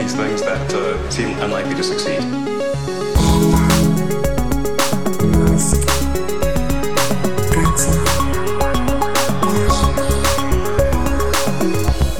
[0.00, 2.20] these things that uh, seem unlikely to succeed.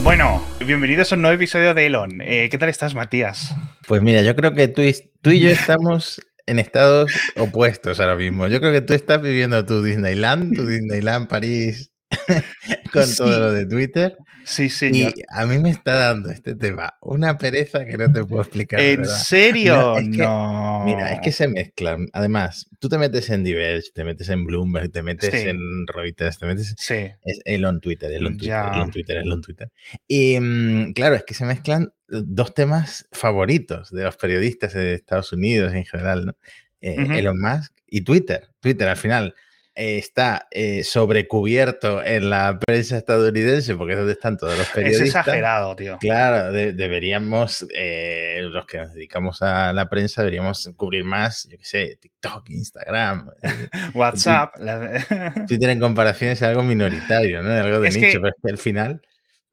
[0.03, 2.21] Bueno, bienvenidos a un nuevo episodio de Elon.
[2.21, 3.54] Eh, ¿Qué tal estás, Matías?
[3.88, 8.17] Pues mira, yo creo que tú y, tú y yo estamos en estados opuestos ahora
[8.17, 8.47] mismo.
[8.49, 11.90] Yo creo que tú estás viviendo tu Disneyland, tu Disneyland París
[12.92, 13.17] con Sí.
[13.17, 14.17] todo lo de Twitter.
[14.45, 15.13] Sí, Y señor.
[15.29, 18.80] a mí me está dando este tema una pereza que no te puedo explicar.
[18.80, 19.16] ¿En verdad.
[19.19, 19.77] serio?
[19.77, 20.83] No, es que- No.
[20.86, 22.09] Mira, es que se mezclan.
[22.12, 25.48] Además, tú te metes en Diverge, te metes en Bloomberg, te metes Sí.
[25.48, 26.95] en Reuters, te metes Sí.
[27.23, 28.70] Es Elon Twitter, Elon Twitter, Ya.
[28.74, 29.70] Elon Twitter, Elon Twitter.
[30.08, 35.33] Y mm, claro, es que se mezclan dos temas favoritos de los periodistas de Estados
[35.33, 36.36] Unidos en general, ¿no?
[36.80, 36.97] Eh.
[37.19, 38.48] Elon Musk y Twitter.
[38.61, 39.34] Twitter al final
[39.80, 44.73] eh, está eh, sobrecubierto en la prensa estadounidense porque es donde están todos los Es
[44.75, 45.06] periodistas.
[45.27, 45.97] exagerado, tío.
[45.98, 51.56] Claro, de- deberíamos, eh, los que nos dedicamos a la prensa, deberíamos cubrir más, yo
[51.56, 53.48] qué sé, TikTok, Instagram, eh,
[53.95, 54.55] WhatsApp.
[55.48, 57.50] Twitter en comparación es algo minoritario, ¿no?
[57.50, 59.03] Algo de Es nicho, que- pero es que al final.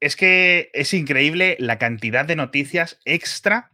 [0.00, 3.70] es que es increíble la cantidad de noticias extra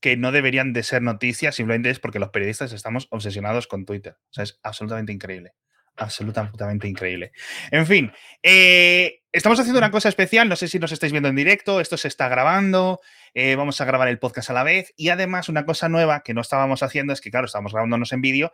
[0.00, 4.14] que no deberían de ser noticias, simplemente es porque los periodistas estamos obsesionados con Twitter.
[4.30, 5.52] O sea, es absolutamente increíble.
[6.00, 7.32] Absolutamente increíble.
[7.70, 8.10] En fin,
[8.42, 11.98] eh, estamos haciendo una cosa especial, no sé si nos estáis viendo en directo, esto
[11.98, 13.00] se está grabando,
[13.34, 16.32] eh, vamos a grabar el podcast a la vez y además una cosa nueva que
[16.32, 18.50] no estábamos haciendo es que, claro, estábamos grabándonos en vídeo,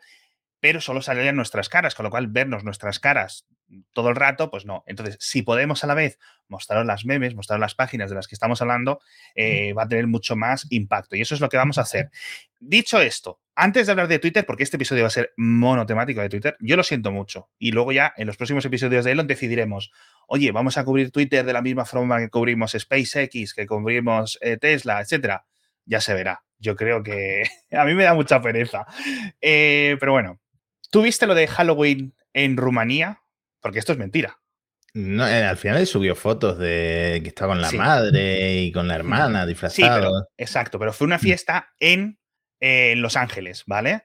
[0.66, 3.46] pero solo salían nuestras caras, con lo cual vernos nuestras caras
[3.92, 4.82] todo el rato, pues no.
[4.88, 8.34] Entonces, si podemos a la vez mostraros las memes, mostraros las páginas de las que
[8.34, 8.98] estamos hablando,
[9.36, 11.14] eh, va a tener mucho más impacto.
[11.14, 12.10] Y eso es lo que vamos a hacer.
[12.58, 16.30] Dicho esto, antes de hablar de Twitter, porque este episodio va a ser monotemático de
[16.30, 17.48] Twitter, yo lo siento mucho.
[17.60, 19.92] Y luego ya en los próximos episodios de Elon decidiremos,
[20.26, 24.56] oye, vamos a cubrir Twitter de la misma forma que cubrimos SpaceX, que cubrimos eh,
[24.56, 25.46] Tesla, etcétera.
[25.84, 26.42] Ya se verá.
[26.58, 28.84] Yo creo que a mí me da mucha pereza.
[29.40, 30.40] Eh, pero bueno,
[30.96, 33.20] ¿tú viste lo de Halloween en Rumanía?
[33.60, 34.38] Porque esto es mentira.
[34.94, 37.76] No, eh, al final subió fotos de que estaba con la Sí.
[37.76, 39.94] madre y con la hermana Sí, disfrazado.
[40.00, 42.18] pero, exacto, pero fue una fiesta en,
[42.60, 44.04] eh, en Los Ángeles, ¿vale?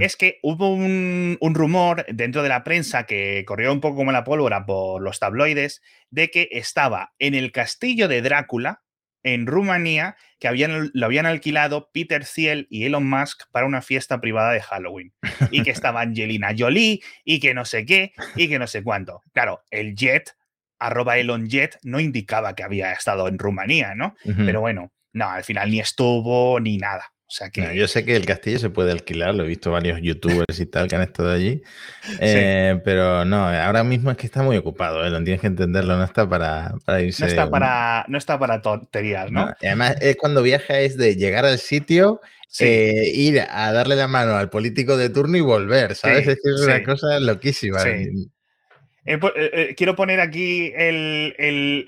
[0.00, 4.10] Es que hubo un, un rumor dentro de la prensa que corrió un poco como
[4.12, 8.82] la pólvora por los tabloides de que estaba en el castillo de Drácula,
[9.22, 14.20] en Rumanía, que habían, lo habían alquilado Peter Thiel y Elon Musk para una fiesta
[14.20, 15.12] privada de Halloween.
[15.50, 19.22] Y que estaba Angelina Jolie y que no sé qué y que no sé cuánto.
[19.32, 20.36] Claro, el jet,
[20.78, 24.14] arroba Elon Jet, no indicaba que había estado en Rumanía, ¿no?
[24.36, 27.12] Pero bueno, no, al final ni estuvo ni nada.
[27.28, 27.60] O sea que.
[27.60, 30.64] No, yo sé que el castillo se puede alquilar, lo he visto varios youtubers y
[30.64, 31.62] tal que han estado allí.
[32.20, 35.10] Eh, Pero no, ahora mismo es que está muy ocupado, ¿eh?
[35.10, 37.22] lo tienes que entenderlo, no está para, para irse.
[37.22, 39.44] no está para, no está para tonterías, ¿no?
[39.46, 42.64] No, y además, es cuando viaja es de llegar al sitio, Sí.
[42.64, 46.24] eh, ir a darle la mano al político de turno y volver, ¿sabes?
[46.24, 47.78] Sí, es que es una cosa loquísima.
[49.08, 50.70] Eh, eh, quiero poner aquí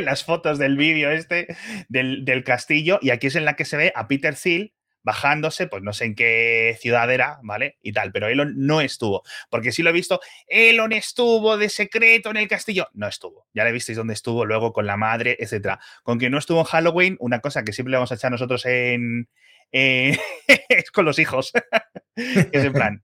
[0.00, 1.56] las fotos del vídeo este
[1.88, 5.82] del, castillo y aquí es en la que se ve a Peter Thiel bajándose, pues
[5.82, 7.78] no sé en qué ciudad era, ¿vale?
[7.82, 12.30] Y tal, pero Elon no estuvo, porque sí lo he visto, Elon estuvo de secreto
[12.30, 15.80] en el castillo, no estuvo, ya le visteis dónde estuvo luego con la madre, etcétera.
[16.02, 19.28] Con que no estuvo en Halloween, una cosa que siempre vamos a echar nosotros en...
[19.72, 21.52] es con los hijos,
[22.16, 23.02] es en plan,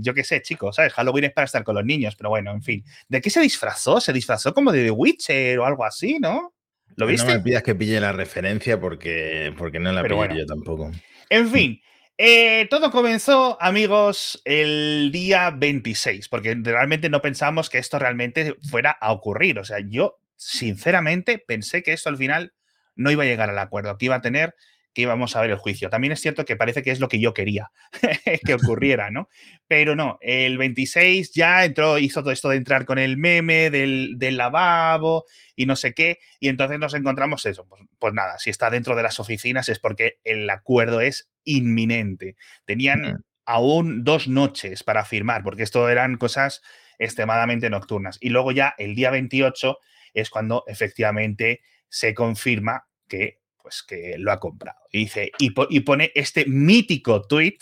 [0.00, 0.92] yo qué sé, chicos, ¿sabes?
[0.92, 2.84] Halloween es para estar con los niños, pero bueno, en fin.
[3.08, 4.00] ¿De qué se disfrazó?
[4.00, 6.54] Se disfrazó como de The Witcher o algo así, ¿no?
[6.96, 7.32] ¿Lo No viste?
[7.32, 10.34] me pidas que pille la referencia porque, porque no la Pero pillo bueno.
[10.36, 10.90] yo tampoco.
[11.30, 11.80] En fin,
[12.16, 18.92] eh, todo comenzó, amigos, el día 26, porque realmente no pensamos que esto realmente fuera
[18.92, 19.58] a ocurrir.
[19.58, 22.52] O sea, yo sinceramente pensé que esto al final
[22.94, 24.54] no iba a llegar al acuerdo, que iba a tener
[24.94, 25.90] que íbamos a ver el juicio.
[25.90, 27.70] También es cierto que parece que es lo que yo quería
[28.46, 29.28] que ocurriera, ¿no?
[29.66, 34.14] Pero no, el 26 ya entró, hizo todo esto de entrar con el meme del,
[34.16, 35.24] del lavabo
[35.56, 37.66] y no sé qué, y entonces nos encontramos eso.
[37.68, 42.36] Pues, pues nada, si está dentro de las oficinas es porque el acuerdo es inminente.
[42.64, 46.62] Tenían aún dos noches para firmar, porque esto eran cosas
[46.98, 48.18] extremadamente nocturnas.
[48.20, 49.78] Y luego ya el día 28
[50.14, 54.78] es cuando efectivamente se confirma que pues que lo ha comprado.
[54.92, 57.56] Y dice, y, po- y pone este mítico tweet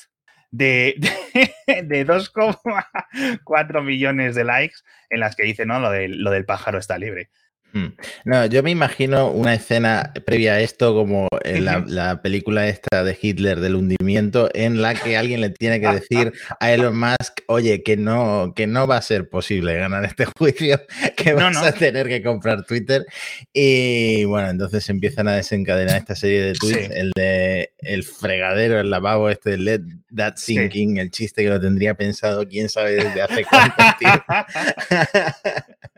[0.50, 4.76] de, de, de 2,4 millones de likes
[5.10, 7.31] en las que dice, no, lo del, lo del pájaro está libre.
[7.72, 7.94] Hmm.
[8.26, 13.16] No, yo me imagino una escena previa a esto como en la, película esta de
[13.20, 17.82] Hitler del hundimiento en la que alguien le tiene que decir a Elon Musk, oye,
[17.82, 20.82] que no, que no va a ser posible ganar este juicio,
[21.16, 23.06] que vas a tener que comprar Twitter.
[23.52, 28.90] Y bueno, entonces empiezan a desencadenar esta serie de tweets, el de el fregadero, el
[28.90, 29.80] lavabo, este de Let
[30.14, 34.24] That Sinking, el chiste que lo tendría pensado quién sabe desde hace cuánto tiempo.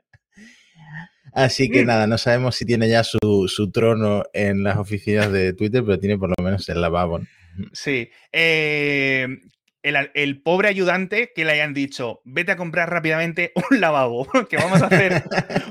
[1.34, 5.82] Así que nada, no sabemos si tiene ya su, trono en las oficinas de Twitter,
[5.84, 7.20] pero tiene por lo menos el lavabo.
[7.72, 8.10] Sí.
[8.32, 9.26] Eh,
[9.84, 14.81] el, pobre ayudante que le hayan dicho, vete a comprar rápidamente un lavabo, que vamos
[14.82, 15.25] a hacer,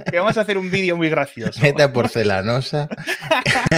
[0.09, 1.59] que vamos a hacer un vídeo muy gracioso.
[1.61, 2.89] Vete a porcelanosa.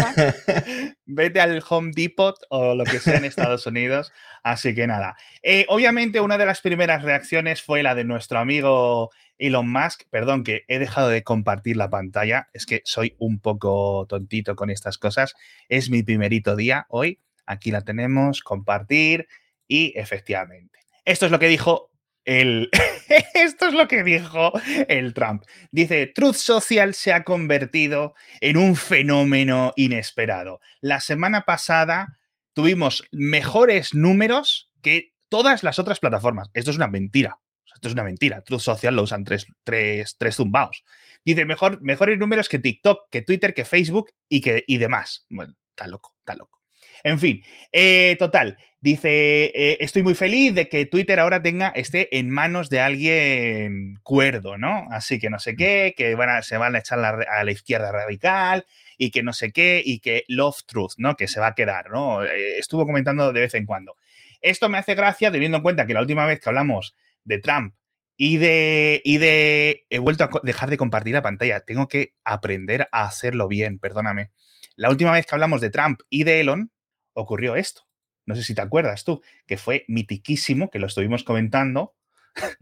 [1.06, 4.12] vete al Home Depot o lo que sea en Estados Unidos.
[4.44, 5.16] Así que nada.
[5.42, 10.44] Eh, obviamente, una de las primeras reacciones fue la de nuestro amigo Elon Musk, perdón
[10.44, 14.98] que he dejado de compartir la pantalla, es que soy un poco tontito con estas
[14.98, 15.36] cosas.
[15.70, 17.20] Es mi primerito día hoy.
[17.46, 19.28] Aquí la tenemos, compartir
[19.68, 20.80] y efectivamente.
[21.04, 21.92] Esto es lo que dijo
[22.26, 22.70] el
[23.34, 24.52] esto es lo que dijo
[24.88, 25.44] el Trump.
[25.72, 30.60] Dice, Truth Social se ha convertido en un fenómeno inesperado.
[30.82, 32.18] La semana pasada
[32.54, 36.50] tuvimos mejores números que todas las otras plataformas.
[36.54, 37.38] Esto es una mentira.
[37.76, 38.42] Esto es una mentira.
[38.42, 40.84] Truth Social lo usan tres, tres, tres zumbaos.
[41.24, 45.26] Dice mejor, mejores números que TikTok, que Twitter, que Facebook y, que, y demás.
[45.30, 46.62] Bueno, está loco, está loco.
[47.04, 48.58] En fin, eh, total.
[48.80, 54.00] Dice, eh, estoy muy feliz de que Twitter ahora tenga, esté en manos de alguien
[54.04, 54.88] cuerdo, ¿no?
[54.92, 57.92] Así que no sé qué, que van a, se van a echar a la izquierda
[57.92, 58.66] radical
[58.98, 61.16] y que no sé qué, y que Love Truth, ¿no?
[61.16, 62.24] Que se va a quedar, ¿no?
[62.24, 63.98] Eh, estuvo comentando de vez en cuando.
[64.42, 66.96] Esto me hace gracia teniendo en cuenta que la última vez que hablamos
[67.26, 67.76] de Trump
[68.18, 69.86] y de, y de...
[69.90, 71.60] He vuelto a dejar de compartir la pantalla.
[71.62, 74.32] Tengo que aprender a hacerlo bien, perdóname.
[74.76, 76.72] La última vez que hablamos de Trump y de Elon,
[77.14, 77.82] ocurrió esto.
[78.26, 81.96] No sé si te acuerdas tú, que fue mitiquísimo, que lo estuvimos comentando.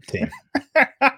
[0.08, 0.20] Sí.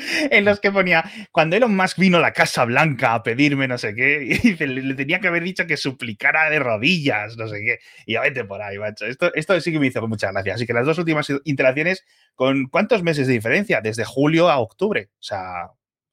[0.30, 3.78] en los que ponía, cuando Elon Musk vino a la Casa Blanca a pedirme no
[3.78, 7.78] sé qué, y le, tenía que haber dicho que suplicara de rodillas, no sé qué,
[8.06, 9.06] y a vete por ahí, macho.
[9.06, 10.54] Esto, esto sí que me hizo mucha gracia.
[10.54, 12.04] Así que las dos últimas interacciones,
[12.34, 13.80] ¿con cuántos meses de diferencia?
[13.80, 15.10] Desde julio a octubre.
[15.12, 15.70] O sea,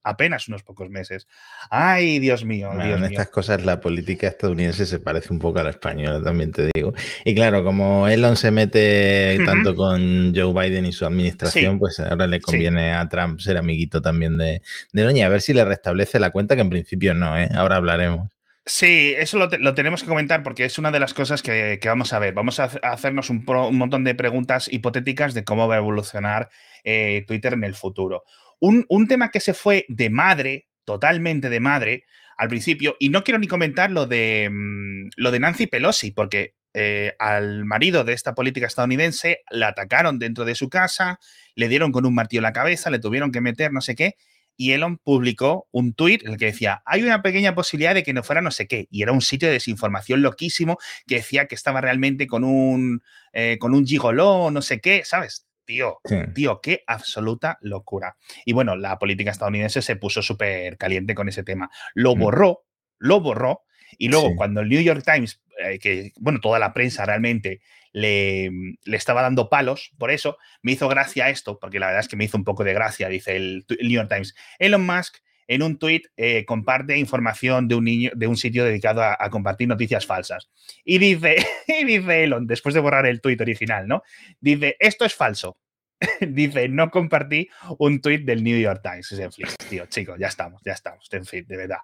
[0.07, 1.27] apenas unos pocos meses.
[1.69, 2.71] Ay, Dios mío.
[2.81, 6.69] en estas cosas la política estadounidense se parece un poco a la española, también te
[6.73, 6.93] digo.
[7.25, 12.27] Y claro, como Elon se mete tanto con Joe Biden y su administración, pues ahora
[12.27, 14.61] le conviene a Trump ser amiguito también de,
[14.93, 17.49] de Doña, a ver si le restablece la cuenta, que en principio no, ¿eh?
[17.53, 18.29] ahora hablaremos.
[18.69, 22.19] Sí, eso lo, tenemos que comentar porque es una de las cosas que, vamos a
[22.19, 22.33] ver.
[22.33, 26.49] Vamos a, hacernos un, montón de preguntas hipotéticas de cómo va a evolucionar
[26.83, 28.25] eh, Twitter en el futuro.
[28.59, 32.05] Un, tema que se fue de madre, totalmente de madre,
[32.37, 36.55] al principio, y no quiero ni comentar lo de, mm, lo de Nancy Pelosi, porque
[36.73, 41.19] eh, al marido de esta política estadounidense la atacaron dentro de su casa,
[41.55, 44.15] le dieron con un martillo en la cabeza, le tuvieron que meter no sé qué,
[44.55, 48.13] y Elon publicó un tuit en el que decía, hay una pequeña posibilidad de que
[48.13, 50.77] no fuera no sé qué, y era un sitio de desinformación loquísimo
[51.07, 53.01] que decía que estaba realmente con un,
[53.33, 55.46] eh, con un gigoló, no sé qué, ¿sabes?
[55.67, 55.99] Tío,
[56.33, 58.15] tío, qué absoluta locura.
[58.45, 61.69] Y bueno, la política estadounidense se puso súper caliente con ese tema.
[61.93, 62.19] Lo mm.
[62.19, 62.63] borró,
[62.99, 63.63] lo borró,
[63.97, 67.59] y luego cuando el New York Times, eh, que bueno, toda la prensa realmente
[67.91, 68.49] le,
[68.85, 72.15] le, estaba dando palos por eso, me hizo gracia esto, porque la verdad es que
[72.15, 74.35] me hizo un poco de gracia, dice el, New York Times.
[74.59, 75.17] Elon Musk
[75.47, 79.67] en un tuit eh, comparte información de un niño, de un sitio dedicado a, compartir
[79.67, 80.49] noticias falsas.
[80.83, 84.03] Y dice, y dice Elon, después de borrar el tuit original, ¿no?
[84.39, 85.57] Dice, esto es falso.
[86.21, 89.11] dice, no compartí un tuit del New York Times.
[89.11, 91.79] Es en fin, tío, chicos, ya estamos, ya estamos, en fin, de verdad.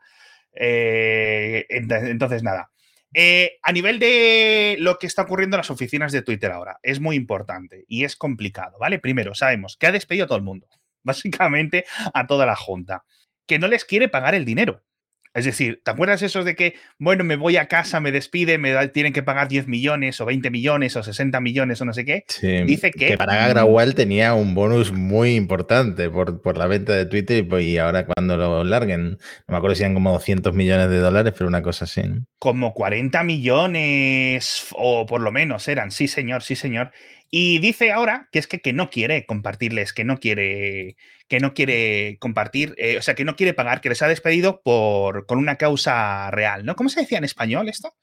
[0.54, 2.70] Eh, entonces, nada.
[3.16, 7.00] Eh, a nivel de lo que está ocurriendo en las oficinas de Twitter ahora, es
[7.00, 8.98] muy importante y es complicado, ¿vale?
[8.98, 10.68] Primero, sabemos que ha despedido a todo el mundo,
[11.04, 13.04] básicamente a toda la junta
[13.48, 14.84] que no les quiere pagar el dinero.
[15.34, 18.88] Es decir, ¿te acuerdas esos de que, bueno, me voy a casa, me despide, me
[18.90, 22.24] tienen que pagar 10 millones o 20 millones o 60 millones o no sé qué?
[22.68, 23.08] Dice que...
[23.08, 28.06] Que para Grawal tenía un bonus muy importante por, la venta de Twitter y, ahora
[28.06, 31.64] cuando lo larguen, no me acuerdo si eran como 200 millones de dólares, pero una
[31.64, 32.04] cosa así.
[32.38, 36.92] Como 40 millones o por lo menos eran, sí señor, sí señor.
[37.36, 40.98] Y dice ahora que es que, que no quiere compartirles, que no quiere,
[41.28, 44.62] que no quiere compartir, eh, o sea, que no quiere pagar, que les ha despedido
[44.62, 46.76] por, con una causa real, ¿no?
[46.76, 47.96] ¿Cómo se decía en español esto?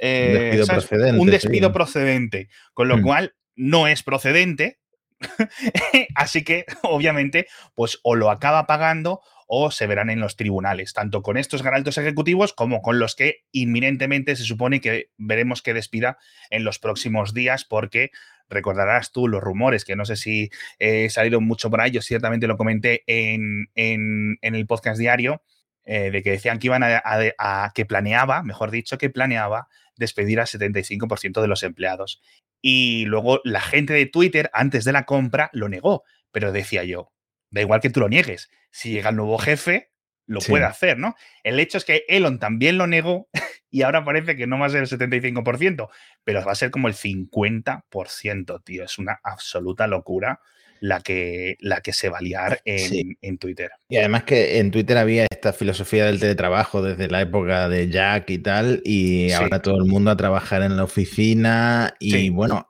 [0.00, 1.18] un despido eh, procedente.
[1.18, 3.02] Un despido procedente, con lo mm.
[3.02, 4.78] cual no es procedente,
[6.14, 11.22] así que obviamente, pues o lo acaba pagando o se verán en los tribunales, tanto
[11.22, 16.18] con estos altos ejecutivos como con los que inminentemente se supone que veremos que despida
[16.50, 18.10] en los próximos días, porque
[18.48, 22.46] recordarás tú los rumores, que no sé si eh, salieron mucho por ahí, yo ciertamente
[22.46, 25.42] lo comenté en, en, el podcast diario,
[25.84, 30.46] eh, de que decían que iban a, que planeaba, mejor dicho, que planeaba despedir al
[30.46, 32.20] 75% de los empleados.
[32.60, 36.04] Y luego la gente de Twitter, antes de la compra, lo negó.
[36.30, 37.12] Pero decía yo,
[37.50, 38.50] da igual que tú lo niegues.
[38.70, 39.90] Si llega el nuevo jefe,
[40.28, 41.16] lo puede hacer, ¿no?
[41.42, 43.28] El hecho es que Elon también lo negó
[43.70, 45.88] y ahora parece que no va a ser el 75%,
[46.22, 48.84] pero va a ser como el 50%, tío.
[48.84, 50.40] Es una absoluta locura
[50.80, 53.70] la que, la que se va a liar en, Twitter.
[53.88, 58.30] Y además que en Twitter había esta filosofía del teletrabajo desde la época de Jack
[58.30, 62.67] y tal, y ahora todo el mundo a trabajar en la oficina y bueno,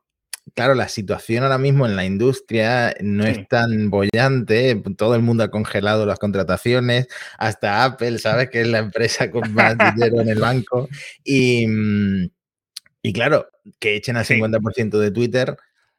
[0.58, 5.44] claro, la situación ahora mismo en la industria no es tan bollante, todo el mundo
[5.44, 7.06] ha congelado las contrataciones,
[7.38, 8.48] hasta Apple, ¿sabes?
[8.50, 10.88] Que es la empresa con más dinero en el banco.
[11.22, 12.30] Y, mm,
[13.02, 13.46] y claro,
[13.78, 15.56] que echen al 50% de Twitter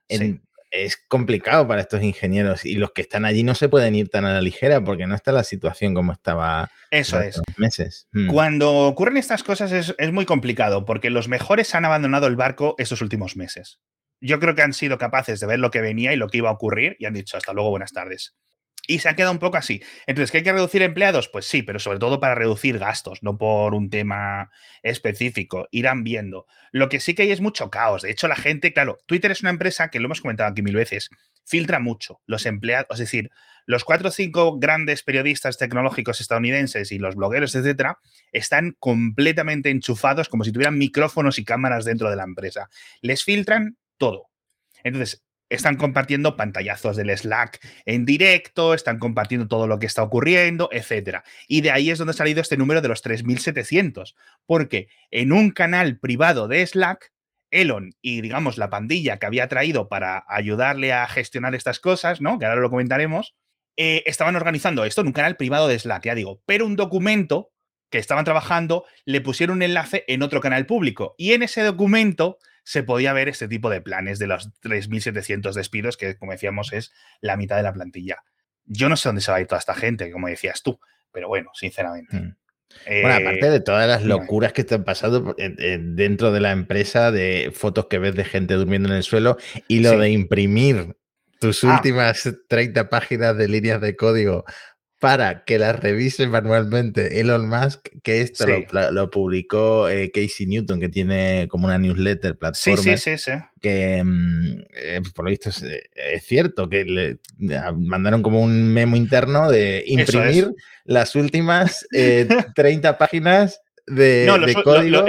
[0.09, 4.09] en, es complicado para estos ingenieros y los que están allí no se pueden ir
[4.09, 7.41] tan a la ligera porque no está la situación como estaba Eso es.
[7.55, 8.09] meses.
[8.11, 8.27] Mm.
[8.27, 12.75] Cuando ocurren estas cosas es, es, muy complicado porque los mejores han abandonado el barco
[12.77, 13.79] estos últimos meses.
[14.21, 16.49] Yo creo que han sido capaces de ver lo que venía y lo que iba
[16.49, 18.35] a ocurrir y han dicho hasta luego, buenas tardes.
[18.87, 19.83] Y se ha quedado un poco así.
[20.07, 21.29] Entonces, ¿que hay que reducir empleados?
[21.29, 24.49] Pues sí, pero sobre todo para reducir gastos, no por un tema
[24.81, 25.67] específico.
[25.69, 26.47] Irán viendo.
[26.71, 28.01] Lo que sí que hay es mucho caos.
[28.01, 30.75] De hecho, la gente, claro, Twitter es una empresa que lo hemos comentado aquí mil
[30.75, 31.09] veces,
[31.45, 33.29] filtra mucho los empleados, es decir,
[33.65, 37.99] los cuatro o cinco grandes periodistas tecnológicos estadounidenses y los blogueros, etcétera,
[38.31, 42.69] están completamente enchufados como si tuvieran micrófonos y cámaras dentro de la empresa.
[43.01, 44.29] Les filtran todo.
[44.83, 50.69] Entonces, están compartiendo pantallazos del Slack en directo, están compartiendo todo lo que está ocurriendo,
[50.71, 51.19] etc.
[51.47, 54.15] Y de ahí es donde ha salido este número de los 3.700,
[54.45, 57.11] porque en un canal privado de Slack,
[57.51, 62.37] Elon y, digamos, la pandilla que había traído para ayudarle a gestionar estas cosas, ¿no?
[62.37, 63.35] Que ahora lo comentaremos,
[63.75, 67.51] eh, estaban organizando esto en un canal privado de Slack, ya digo, pero un documento
[67.89, 72.37] que estaban trabajando le pusieron un enlace en otro canal público y en ese documento
[72.69, 76.93] se podía ver este tipo de planes de los 3.700 despidos, que como decíamos es
[77.19, 78.23] la mitad de la plantilla.
[78.65, 80.79] Yo no sé dónde se va a ir toda esta gente, como decías tú,
[81.11, 82.15] pero bueno, sinceramente.
[82.15, 82.35] Hmm.
[82.85, 85.35] bueno, aparte eh, de todas las locuras que están pasando
[85.79, 89.79] dentro de la empresa, de fotos que ves de gente durmiendo en el suelo y
[89.79, 90.95] lo de imprimir
[91.39, 91.73] tus ah.
[91.73, 94.45] últimas 30 páginas de líneas de código
[94.99, 98.45] para que las revise manualmente Elon Musk, que esto
[98.91, 102.83] lo, publicó eh, Casey Newton, que tiene como una newsletter plataforma.
[102.83, 105.63] Sí, sí, sí, Que mm, eh, por lo visto es,
[106.25, 110.53] cierto, que le mandaron como un memo interno de imprimir
[110.83, 115.05] las últimas 30 eh, páginas de, código.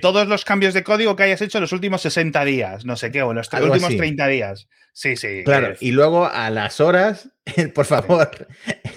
[0.00, 3.10] todos los cambios de código que hayas hecho en los últimos 60 días, no sé
[3.10, 4.68] qué, o en los últimos 30 días.
[4.92, 5.42] Sí, sí.
[5.44, 7.28] Claro, y luego a las horas,
[7.74, 8.48] por favor,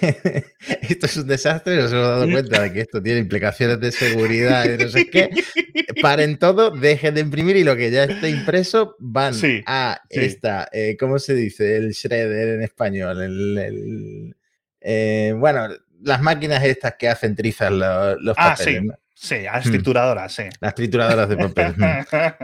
[0.82, 3.92] esto es un desastre, no se hemos dado cuenta de que esto tiene implicaciones de
[3.92, 5.28] seguridad y no sé qué.
[6.00, 9.34] Paren todo, dejen de imprimir y lo que ya está impreso van
[9.66, 11.76] a esta, eh, ¿cómo se dice?
[11.76, 13.20] El shredder en español.
[13.20, 14.34] El,
[14.80, 15.68] eh, bueno,
[16.02, 18.82] las máquinas estas que hacen trizas los, ah, papeles.
[18.82, 18.88] Sí,
[19.28, 19.70] las mm.
[19.70, 20.44] trituradoras, sí.
[20.60, 21.74] Las trituradoras de papel.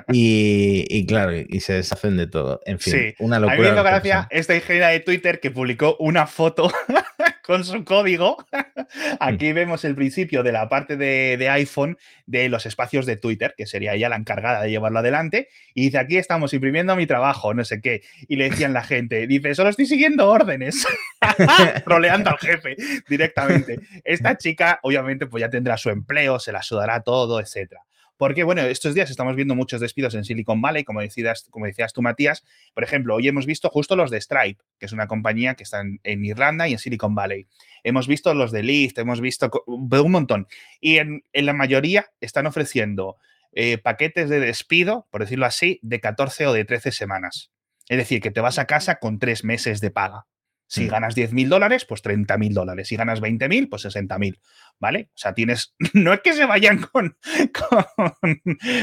[0.08, 0.12] Mm.
[0.12, 2.60] y, claro, y se deshacen de todo.
[2.64, 3.68] En fin, una locura.
[3.68, 6.70] A mí me gracia esta ingeniera de Twitter que publicó una foto
[7.46, 8.44] con su código.
[9.20, 13.66] Aquí vemos el principio de la parte de, iPhone de los espacios de Twitter, que
[13.66, 15.48] sería ella la encargada de llevarlo adelante.
[15.72, 18.02] Y dice, aquí estamos imprimiendo mi trabajo, no sé qué.
[18.26, 20.84] Y le decían la gente, dice, solo estoy siguiendo órdenes.
[21.84, 22.74] Troleando al jefe
[23.08, 23.78] directamente.
[24.02, 27.82] Esta chica, obviamente, pues ya tendrá su empleo, se la sudará todo, etcétera.
[28.16, 31.92] Porque, bueno, estos días estamos viendo muchos despidos en Silicon Valley, como decías, como decías
[31.92, 32.44] tú, Matías.
[32.74, 35.80] Por ejemplo, hoy hemos visto justo los de Stripe, que es una compañía que está
[35.80, 37.46] en, Irlanda y en Silicon Valley.
[37.84, 40.46] Hemos visto los de Lyft, hemos visto un montón.
[40.80, 43.16] Y en, la mayoría están ofreciendo
[43.52, 47.50] eh, paquetes de despido, por decirlo así, de 14 o de 13 semanas.
[47.88, 50.26] Es decir, que te vas a casa con tres meses de paga.
[50.66, 50.88] Si mm.
[50.88, 52.88] ganas 10.000 dólares, pues 30.000 dólares.
[52.88, 54.38] Si ganas 20.000, pues 60.000.
[54.78, 55.10] ¿Vale?
[55.14, 55.74] O sea, tienes.
[55.94, 57.16] No es que se vayan con,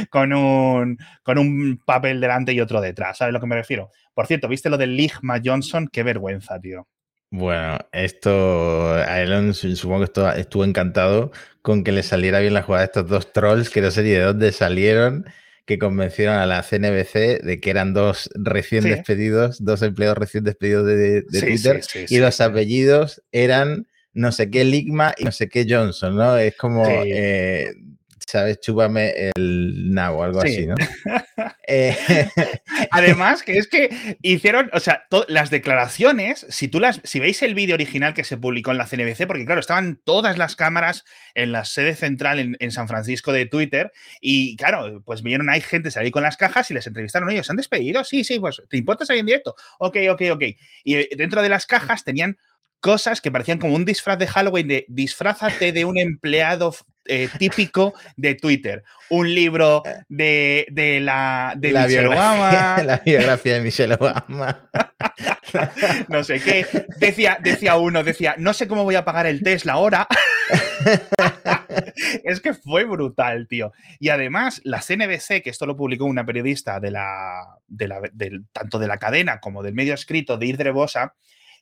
[0.10, 3.18] con, un, con un papel delante y otro detrás.
[3.18, 3.90] ¿Sabes a lo que me refiero?
[4.14, 5.88] Por cierto, ¿viste lo del Ligma Johnson?
[5.92, 6.88] Qué vergüenza, tío.
[7.36, 11.32] Bueno, esto, a Elon supongo que estuvo encantado
[11.64, 14.10] con que le saliera bien la jugada de estos dos trolls, que no sé ni
[14.10, 15.26] de dónde salieron
[15.66, 20.86] que convencieron a la CNBC de que eran dos recién despedidos, dos empleados recién despedidos
[20.86, 26.16] de, Twitter, y los apellidos eran no sé qué Ligma y no sé qué Johnson,
[26.16, 26.38] ¿no?
[26.38, 27.74] Es como, eh,
[28.28, 28.60] ¿sabes?
[28.60, 30.76] Chúpame el nabo, algo así, ¿no?
[31.66, 31.96] Eh,
[32.92, 37.56] Además, que es que hicieron, o sea, las declaraciones, si tú las, si veis el
[37.56, 41.54] vídeo original que se publicó en la CNBC, porque claro, estaban todas las cámaras en
[41.54, 46.12] la sede central en, San Francisco de Twitter, y claro, pues vieron ahí gente salir
[46.12, 48.04] con las cajas y les entrevistaron, ellos, ¿se han despedido?
[48.04, 49.56] Sí, sí, pues, ¿te importa salir en directo?
[49.80, 50.44] Ok, ok, ok.
[50.84, 52.38] Y dentro de las cajas tenían
[52.80, 57.94] cosas que parecían como un disfraz de Halloween de disfrázate de un empleado eh, típico
[58.16, 58.84] de Twitter.
[59.10, 60.66] Un libro de,
[61.02, 62.84] la, de la Michelle biografía, Obama.
[62.86, 64.70] La biografía de Michelle Obama.
[66.08, 66.66] no sé qué.
[66.98, 70.08] Decía, decía uno, decía, no sé cómo voy a pagar el Tesla ahora.
[72.24, 73.72] es que fue brutal, tío.
[74.00, 78.02] Y además, la CNBC, que esto lo publicó una periodista de la, de la
[78.52, 81.14] tanto de la cadena como del medio escrito de Irdre Bosa,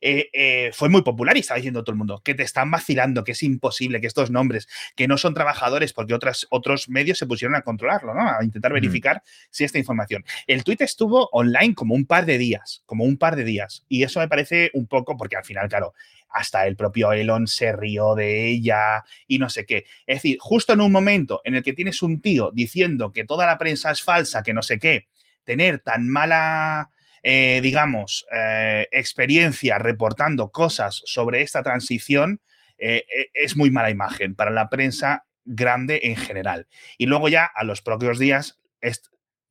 [0.01, 3.23] eh, eh, fue muy popular y estaba diciendo todo el mundo que te están vacilando,
[3.23, 7.27] que es imposible, que estos nombres, que no son trabajadores, porque otras, otros medios se
[7.27, 8.27] pusieron a controlarlo, ¿no?
[8.27, 10.25] A intentar verificar si esta información.
[10.47, 13.85] El tweet estuvo online como un par de días, como un par de días.
[13.87, 15.93] Y eso me parece un poco, porque al final, claro,
[16.31, 19.85] hasta el propio Elon se rió de ella y no sé qué.
[20.07, 23.45] Es decir, justo en un momento en el que tienes un tío diciendo que toda
[23.45, 25.07] la prensa es falsa, que no sé qué,
[25.43, 26.89] tener tan mala
[27.23, 32.41] eh, digamos, eh, experiencia reportando cosas sobre esta transición,
[32.77, 36.67] eh, es muy mala imagen para la prensa grande en general.
[36.97, 38.59] Y luego ya a los propios días,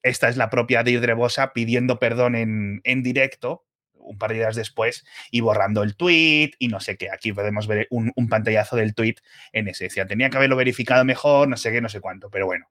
[0.02, 3.64] esta es la propia Deirdre Bosa pidiendo perdón en, en directo
[4.10, 7.10] un par de días después y borrando el tweet y no sé qué.
[7.10, 9.16] Aquí podemos ver un, pantallazo del tweet
[9.52, 9.84] en ese.
[9.84, 12.66] Decía, tenía que haberlo verificado mejor, no sé qué, no sé cuánto, pero bueno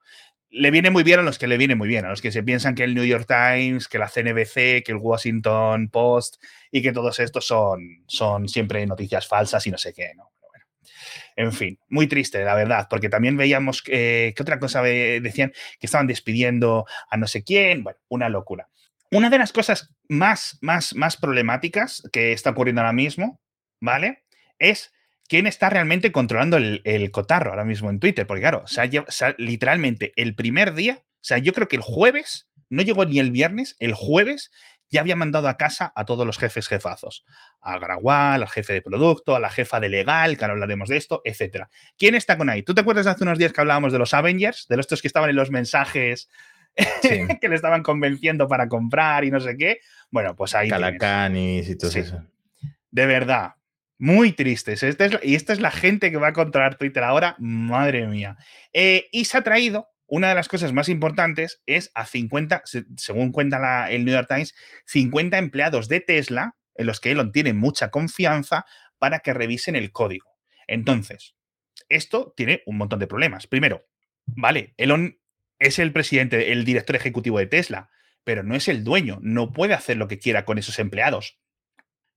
[0.51, 2.41] le viene muy bien a los que le viene muy bien, a los que se
[2.41, 6.91] piensan que el New York Times, que la CNBC, que el Washington Post y que
[6.91, 10.31] todos estos son, son siempre noticias falsas y no sé qué, ¿no?
[11.39, 16.05] en fin, muy triste, la verdad, porque también veíamos que, otra cosa decían que estaban
[16.05, 18.67] despidiendo a no sé quién, bueno, una locura.
[19.12, 23.42] Una de las cosas más, más, más problemáticas que está ocurriendo ahora mismo,
[23.82, 24.24] ¿vale?
[24.60, 24.94] Es
[25.28, 28.28] quién está realmente controlando el, cotarro ahora mismo en Twitter.
[28.28, 28.66] Porque claro,
[29.38, 33.32] literalmente el primer día, o sea, yo creo que el jueves, no llegó ni el
[33.32, 34.51] viernes, el jueves
[34.91, 37.26] ya había mandado a casa a todos los jefes jefazos.
[37.62, 40.98] A Gragual, al jefe de producto, a la jefa de legal, que ahora hablaremos de
[40.98, 41.65] esto, etc.
[41.98, 42.63] ¿Quién está con ahí?
[42.63, 44.67] ¿Tú te acuerdas de hace unos días que hablábamos de los Avengers?
[44.67, 46.30] De los que estaban en los mensajes
[47.41, 49.79] que le estaban convenciendo para comprar y no sé qué.
[50.12, 50.69] Bueno, pues ahí.
[50.69, 52.23] Calacanis y todo eso.
[52.91, 53.55] De verdad,
[53.99, 54.82] muy tristes.
[55.23, 57.36] y esta es la gente que va a controlar Twitter ahora.
[57.38, 58.38] Madre mía.
[58.73, 62.63] Eh, y se ha traído, una de las cosas más importantes es a 50,
[62.97, 64.55] según cuenta el New York Times,
[64.86, 68.65] 50 empleados de Tesla, en los que Elon tiene mucha confianza,
[68.97, 70.38] para que revisen el código.
[70.67, 71.36] Entonces,
[71.89, 73.47] esto tiene un montón de problemas.
[73.47, 73.86] Primero,
[74.25, 75.18] vale, Elon
[75.60, 77.89] es el presidente, el director ejecutivo de Tesla,
[78.24, 81.39] pero no es el dueño, no puede hacer lo que quiera con esos empleados.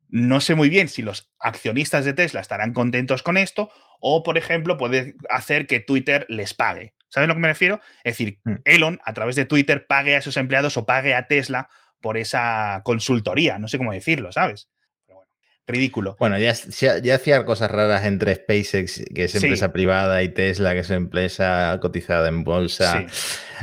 [0.09, 4.37] No sé muy bien si los accionistas de Tesla estarán contentos con esto o, por
[4.37, 6.94] ejemplo, puede hacer que Twitter les pague.
[7.09, 7.81] ¿Sabes a lo que me refiero?
[8.05, 8.55] Es decir, mm.
[8.64, 11.68] Elon a través de Twitter pague a esos empleados o pague a Tesla
[12.00, 13.59] por esa consultoría.
[13.59, 14.68] No sé cómo decirlo, ¿sabes?
[15.66, 16.16] Ridículo.
[16.18, 20.81] Bueno, ya, ya, hacía cosas raras entre SpaceX, que es empresa privada, y Tesla, que
[20.81, 23.07] es empresa cotizada en bolsa.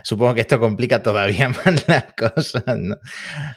[0.04, 2.98] Supongo que esto complica todavía más las cosas, ¿no?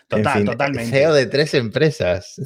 [0.09, 0.91] Total, totalmente.
[0.91, 2.41] CEO de tres empresas.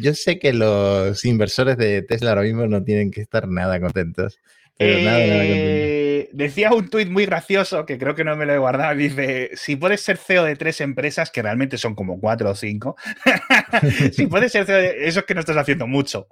[0.00, 4.38] yo sé que los inversores de Tesla ahora mismo no tienen que estar nada contentos.
[4.82, 5.92] Contentos
[6.32, 8.94] decía un tuit muy gracioso que creo que no me lo he guardado.
[8.94, 12.96] Dice: Si puedes ser CEO de tres empresas, que realmente son como cuatro o cinco,
[14.12, 15.06] si puedes ser CEO de.
[15.06, 16.26] Eso es que no estás haciendo mucho.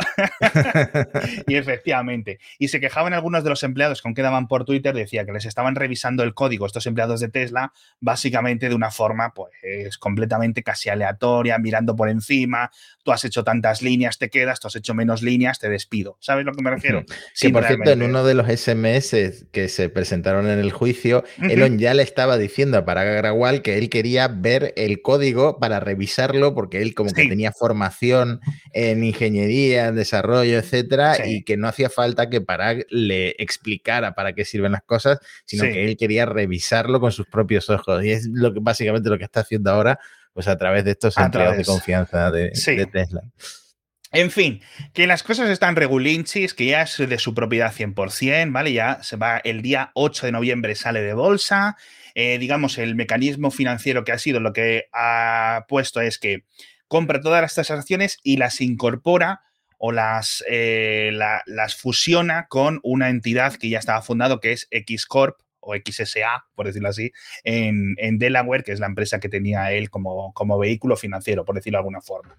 [1.47, 2.41] y efectivamente.
[2.59, 5.45] Y se quejaban algunos de los empleados con que daban por Twitter, decía que les
[5.45, 10.89] estaban revisando el código estos empleados de Tesla, básicamente de una forma, pues, completamente casi
[10.89, 12.71] aleatoria, mirando por encima.
[13.03, 16.17] Tú has hecho tantas líneas, te quedas, tú has hecho menos líneas, te despido.
[16.21, 17.05] ¿Sabes a lo que me refiero?
[17.33, 21.79] Sí, por cierto, en uno de los SMS que se presentaron en el juicio, Elon
[21.79, 26.55] ya le estaba diciendo a Parag Agrawal que él quería ver el código para revisarlo
[26.55, 28.40] porque él como que tenía formación
[28.72, 34.33] en ingeniería, en desarrollo, etcétera, y que no hacía falta que Parag le explicara para
[34.33, 38.05] qué sirven las cosas, sino que él quería revisarlo con sus propios ojos.
[38.05, 39.98] Y es lo que básicamente lo que está haciendo ahora,
[40.33, 43.22] pues a través de estos empleados de confianza de, de Tesla.
[44.12, 44.61] En fin,
[44.92, 48.73] que las cosas están regulinchis, que ya es de su propiedad 100%, ¿vale?
[48.73, 51.77] Ya se va el día 8 de noviembre, sale de bolsa.
[52.16, 56.44] Eh, digamos, el mecanismo financiero que ha sido lo que ha puesto es que
[56.88, 59.42] compra todas estas acciones y las incorpora
[59.79, 65.07] o las, eh, las fusiona con una entidad que ya estaba fundado, que es X
[65.07, 67.12] Corp o XSA, por decirlo así,
[67.44, 71.77] en, Delaware, que es la empresa que tenía él como, como vehículo financiero, por decirlo
[71.77, 72.37] de alguna forma.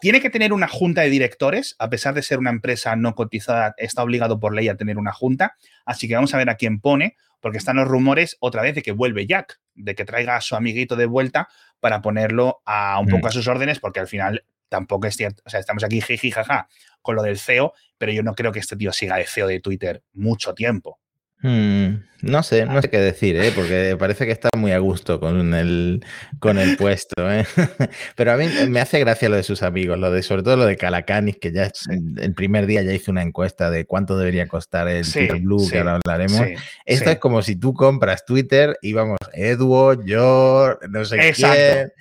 [0.00, 3.74] Tiene que tener una junta de directores, a pesar de ser una empresa no cotizada,
[3.76, 6.80] está obligado por ley a tener una junta, así que vamos a ver a quién
[6.80, 10.40] pone, porque están los rumores otra vez de que vuelve Jack, de que traiga a
[10.40, 11.48] su amiguito de vuelta
[11.80, 13.28] para ponerlo a un poco mm.
[13.28, 16.68] a sus órdenes, porque al final tampoco es cierto, o sea, estamos aquí jiji jaja
[17.02, 19.60] con lo del CEO, pero yo no creo que este tío siga de CEO de
[19.60, 21.01] Twitter mucho tiempo.
[21.42, 23.50] Hmm, no sé, no sé qué decir, ¿eh?
[23.52, 26.04] porque parece que está muy a gusto con el,
[26.38, 27.30] con el puesto.
[27.30, 27.44] ¿eh?
[28.16, 30.64] Pero a mí me hace gracia lo de sus amigos, lo de, sobre todo lo
[30.64, 31.72] de Calacanis, que ya
[32.18, 35.78] el primer día ya hizo una encuesta de cuánto debería costar el Twitter Blue, que
[35.78, 36.46] ahora hablaremos.
[36.86, 41.92] Esto es como si tú compras Twitter y vamos, Edward, yo, no sé Exacto.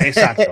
[0.00, 0.44] Exacto.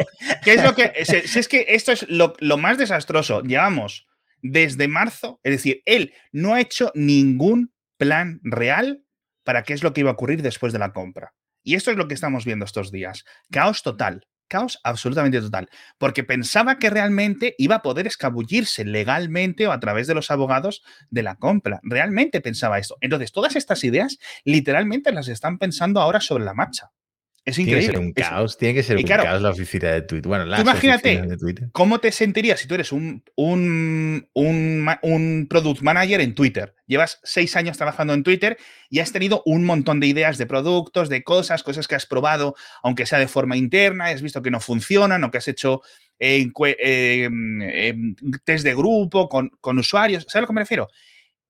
[0.44, 4.06] ¿Qué es lo que, si, es que esto es lo, lo más desastroso, llevamos
[4.42, 9.04] desde marzo, es decir, él no ha hecho ningún plan real
[9.44, 11.34] para qué es lo que iba a ocurrir después de la compra.
[11.62, 13.24] Y esto es lo que estamos viendo estos días.
[13.50, 14.26] Caos total.
[14.48, 15.68] Caos absolutamente total.
[15.98, 20.82] Porque pensaba que realmente iba a poder escabullirse legalmente o a través de los abogados
[21.08, 21.80] de la compra.
[21.82, 22.96] Realmente pensaba esto.
[23.00, 26.90] Entonces, todas estas ideas literalmente las están pensando ahora sobre la marcha.
[27.44, 27.80] Es increíble.
[27.80, 30.28] Tiene que ser un caos, tiene que ser un caos la oficina de Twitter.
[30.28, 31.68] Bueno, las imagínate de Twitter.
[31.72, 36.74] cómo te sentirías si tú eres un, un, un, un, product manager en Twitter.
[36.86, 38.56] Llevas seis años trabajando en Twitter
[38.88, 42.54] y has tenido un montón de ideas de productos, de cosas, cosas que has probado,
[42.82, 45.82] aunque sea de forma interna, has visto que no funcionan o que has hecho
[46.18, 50.22] eh, eh, em, test de grupo con, con usuarios.
[50.22, 50.88] ¿Sabes a lo que me refiero?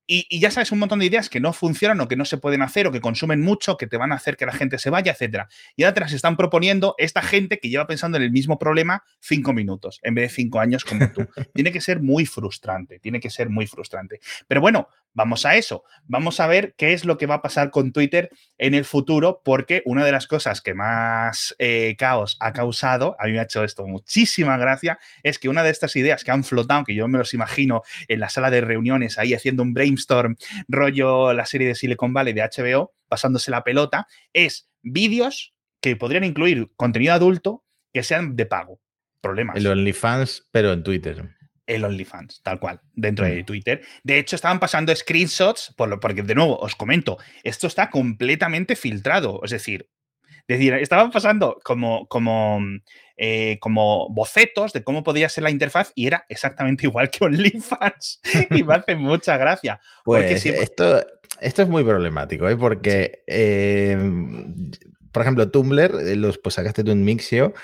[0.06, 2.62] Y, ya sabes un montón de ideas que no funcionan o que no se pueden
[2.62, 5.12] hacer o que consumen mucho, que te van a hacer que la gente se vaya,
[5.12, 5.48] etcétera.
[5.76, 9.02] Y ahora te las están proponiendo esta gente que lleva pensando en el mismo problema
[9.20, 11.26] cinco minutos en vez de cinco años como tú.
[11.54, 14.20] tiene que ser muy frustrante, tiene que ser muy frustrante.
[14.46, 15.84] Pero bueno, vamos a eso.
[16.06, 19.40] Vamos a ver qué es lo que va a pasar con Twitter en el futuro,
[19.44, 23.44] porque una de las cosas que más eh, caos ha causado, a mí me ha
[23.44, 27.08] hecho esto muchísima gracia, es que una de estas ideas que han flotado, que yo
[27.08, 30.37] me los imagino en la sala de reuniones ahí haciendo un Storm,
[30.68, 36.24] rollo la serie de Silicon Valley de HBO, pasándose la pelota, es vídeos que podrían
[36.24, 38.80] incluir contenido adulto que sean de pago.
[39.20, 39.57] Problemas.
[39.57, 41.30] El OnlyFans, pero en Twitter.
[41.66, 43.46] El OnlyFans, tal cual, dentro de mm.
[43.46, 43.83] Twitter.
[44.02, 49.40] De hecho, estaban pasando screenshots, por porque de nuevo, os comento, esto está completamente filtrado.
[49.44, 49.88] Es decir,
[50.48, 52.61] decir, estaban pasando como, como
[53.16, 58.20] eh, como bocetos de cómo podía ser la interfaz y era exactamente igual que OnlyFans.
[58.50, 59.80] y me hace mucha gracia.
[60.04, 61.07] Pues esto,
[61.40, 62.57] esto es muy problemático, ¿eh?
[62.57, 64.72] porque, em,
[65.12, 67.54] por ejemplo, Tumblr, eh, los, pues sacaste tú un Mixio,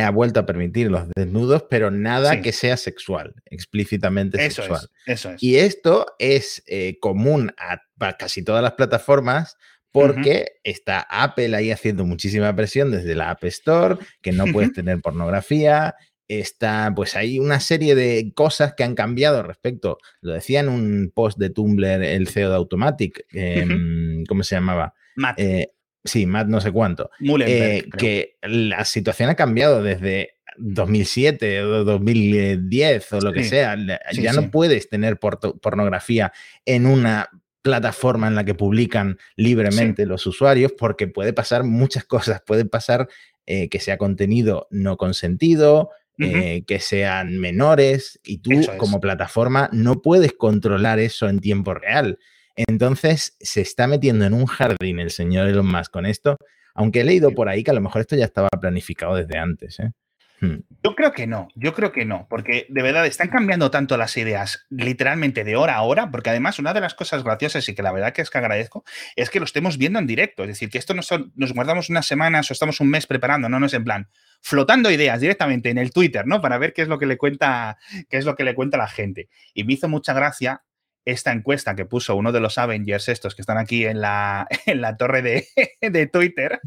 [0.00, 4.88] ha vuelto a permitir los desnudos, pero nada que sea sexual, explícitamente sexual.
[5.06, 5.42] eso es.
[5.42, 6.62] Y esto es
[7.00, 7.82] común a,
[8.16, 9.56] casi todas las plataformas
[9.92, 15.00] porque está Apple ahí haciendo muchísima presión desde la App Store, que no puedes tener
[15.00, 15.94] pornografía.
[16.28, 19.98] Está, pues hay una serie de cosas que han cambiado respecto.
[20.20, 24.94] Lo decía en un post de Tumblr el CEO de Automatic, em, ¿cómo se llamaba?
[25.16, 25.40] Matt.
[25.40, 25.72] Eh,
[26.04, 27.10] sí, Matt no sé cuánto.
[27.40, 33.76] Eh, que la situación ha cambiado desde 2007 o 2010 o lo que sea.
[34.12, 36.32] ya no puedes tener pornografía
[36.64, 37.28] en una
[37.62, 42.42] plataforma en la que publican libremente los usuarios, porque puede pasar muchas cosas.
[42.46, 43.08] Puede pasar
[43.46, 50.02] eh, que sea contenido no consentido, eh, que sean menores, y tú como plataforma no
[50.02, 52.18] puedes controlar eso en tiempo real.
[52.56, 56.36] Entonces se está metiendo en un jardín el señor Elon Musk con esto,
[56.74, 59.80] aunque he leído por ahí que a lo mejor esto ya estaba planificado desde antes.
[59.80, 59.92] ¿eh?
[60.40, 60.60] Hmm.
[60.82, 64.16] Yo creo que no, yo creo que no, porque de verdad están cambiando tanto las
[64.16, 67.82] ideas literalmente de hora a hora, porque además una de las cosas graciosas y que
[67.82, 68.84] la verdad que es que agradezco
[69.16, 71.90] es que lo estemos viendo en directo, es decir, que esto no son, nos guardamos
[71.90, 74.08] unas semanas o estamos un mes preparando, no, no es en plan
[74.40, 76.40] flotando ideas directamente en el Twitter, ¿no?
[76.40, 77.76] Para ver qué es lo que le cuenta,
[78.08, 79.28] qué es lo que le cuenta la gente.
[79.52, 80.62] Y me hizo mucha gracia
[81.04, 84.80] esta encuesta que puso uno de los Avengers estos que están aquí en la, en
[84.80, 85.46] la torre de,
[85.80, 86.60] de Twitter,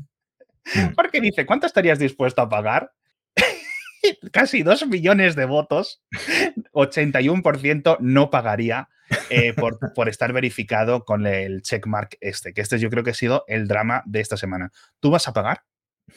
[0.74, 0.94] hmm.
[0.96, 2.92] porque dice, ¿cuánto estarías dispuesto a pagar?
[4.32, 6.02] casi 2 millones de votos,
[6.74, 8.90] 81% no pagaría
[9.30, 9.78] eh, por,
[10.10, 14.04] estar verificado con el checkmark este, que este yo creo que ha sido el drama
[14.06, 14.72] de esta semana.
[15.00, 15.64] ¿Tú vas a pagar?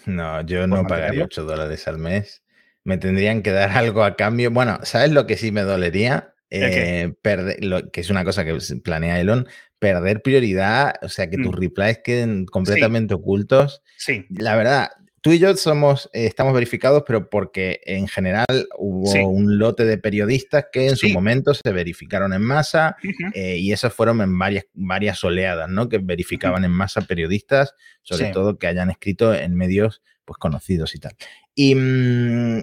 [0.05, 2.43] No, yo no pagaría 8 dólares al mes.
[2.85, 4.51] Me tendrían que dar algo a cambio.
[4.51, 6.35] Bueno, ¿sabes lo que sí me dolería?
[6.51, 9.49] Eh, perder, lo, que es una cosa que planea Elon,
[9.81, 11.59] perder prioridad, o sea, que tus mm.
[11.59, 13.83] replies queden completamente ocultos.
[13.97, 14.27] Sí.
[14.31, 14.91] La verdad,
[15.27, 18.47] tú y yo somos, eh, estamos verificados, pero porque en general
[18.79, 22.97] hubo un lote de periodistas que en su momento se verificaron en masa
[23.35, 25.89] eh, y esos fueron en varias, varias oleadas, ¿no?
[25.89, 31.01] Que verificaban en masa periodistas, sobre todo que hayan escrito en medios pues conocidos y
[31.01, 31.17] tal.
[31.57, 32.63] Y mm,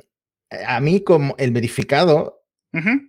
[0.66, 2.43] a mí como el verificado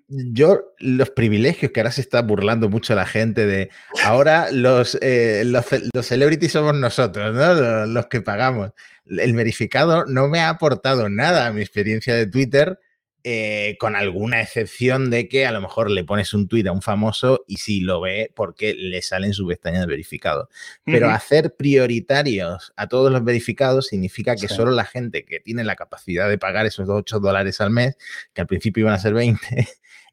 [0.08, 3.70] yo, los privilegios que ahora se está burlando mucho la gente de
[4.04, 5.64] ahora los, eh, los,
[6.06, 7.86] celebrities somos nosotros, ¿no?
[7.86, 8.72] Los, que pagamos.
[9.06, 12.78] El verificado no me ha aportado nada a mi experiencia de Twitter
[13.26, 16.82] eh, con alguna excepción de que a lo mejor le pones un tuit a un
[16.82, 20.50] famoso y si lo ve porque le sale en su pestaña de verificado.
[20.84, 25.74] Pero hacer prioritarios a todos los verificados significa que solo la gente que tiene la
[25.74, 27.96] capacidad de pagar esos 8 dólares al mes,
[28.34, 29.68] que al principio iban a ser 20,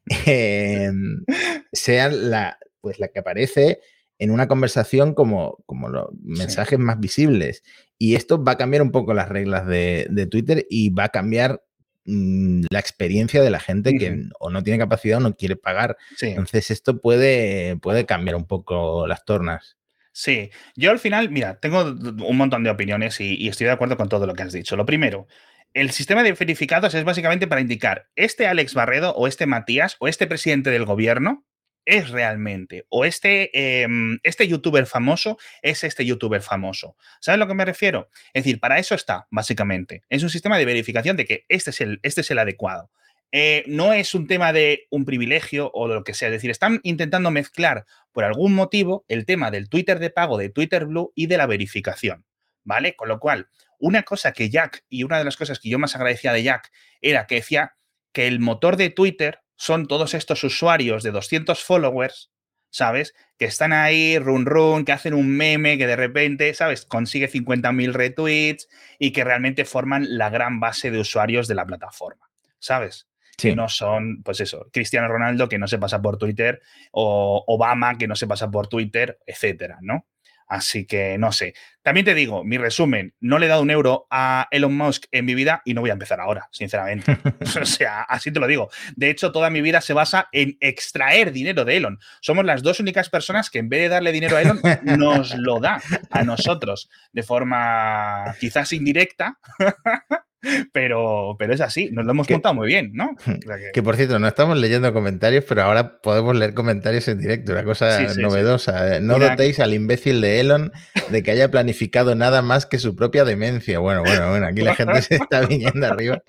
[0.24, 1.22] em,
[1.70, 3.80] sean la, pues la que aparece
[4.18, 7.62] en una conversación como, como los mensajes más visibles.
[7.98, 11.08] Y esto va a cambiar un poco las reglas de, de Twitter y va a
[11.10, 11.62] cambiar
[12.04, 15.96] la experiencia de la gente que o no tiene capacidad o no quiere pagar.
[16.20, 19.76] Entonces esto puede, puede cambiar un poco las tornas.
[20.12, 23.96] Sí, yo al final, mira, tengo un montón de opiniones y, y, estoy de acuerdo
[23.96, 24.76] con todo lo que has dicho.
[24.76, 25.26] Lo primero,
[25.72, 30.08] el sistema de verificados es básicamente para indicar este Alex Barredo o este Matías o
[30.08, 31.46] este presidente del gobierno
[31.84, 36.96] es realmente, o este, em, este youtuber famoso es este youtuber famoso.
[37.20, 38.08] ¿Sabes a lo que me refiero?
[38.32, 40.02] Es decir, para eso está, básicamente.
[40.08, 42.90] Es un sistema de verificación de que este es el, este es el adecuado.
[43.34, 46.28] Eh, no es un tema de un privilegio o lo que sea.
[46.28, 50.50] Es decir, están intentando mezclar por algún motivo el tema del Twitter de pago, de
[50.50, 52.26] Twitter Blue y de la verificación.
[52.64, 52.94] ¿Vale?
[52.94, 55.96] Con lo cual, una cosa que Jack, y una de las cosas que yo más
[55.96, 57.74] agradecía de Jack, era que decía
[58.12, 62.32] que el motor de Twitter son todos estos usuarios de 200 followers,
[62.68, 63.14] ¿sabes?
[63.38, 66.84] Que están ahí, run run, que hacen un meme que de repente, ¿sabes?
[66.84, 72.28] Consigue 50.000 retweets y que realmente forman la gran base de usuarios de la plataforma,
[72.58, 73.06] ¿sabes?
[73.38, 77.96] Que no son, pues eso, Cristiano Ronaldo que no se pasa por Twitter o Obama
[77.96, 80.08] que no se pasa por Twitter, etcétera, ¿no?
[80.52, 81.54] Así que no sé.
[81.80, 85.24] También te digo, mi resumen, no le he dado un euro a Elon Musk en
[85.24, 87.16] mi vida y no voy a empezar ahora, sinceramente.
[87.58, 88.68] o sea, así te lo digo.
[88.94, 91.98] De hecho, toda mi vida se basa en extraer dinero de Elon.
[92.20, 94.60] Somos las dos únicas personas que en vez de darle dinero a Elon,
[94.98, 99.38] nos lo da a nosotros de forma quizás indirecta.
[100.72, 103.16] Pero, pero es así, nos lo hemos contado muy bien, ¿no?
[103.72, 103.82] que...
[103.82, 108.00] por cierto, no estamos leyendo comentarios, pero ahora podemos leer comentarios en directo, una cosa
[108.16, 108.96] novedosa.
[108.96, 109.00] ¿eh?
[109.00, 110.72] No dotéis al imbécil de Elon
[111.10, 113.78] de que haya planificado nada más que su propia demencia.
[113.78, 116.22] Bueno, bueno, bueno, aquí la gente se está viniendo arriba.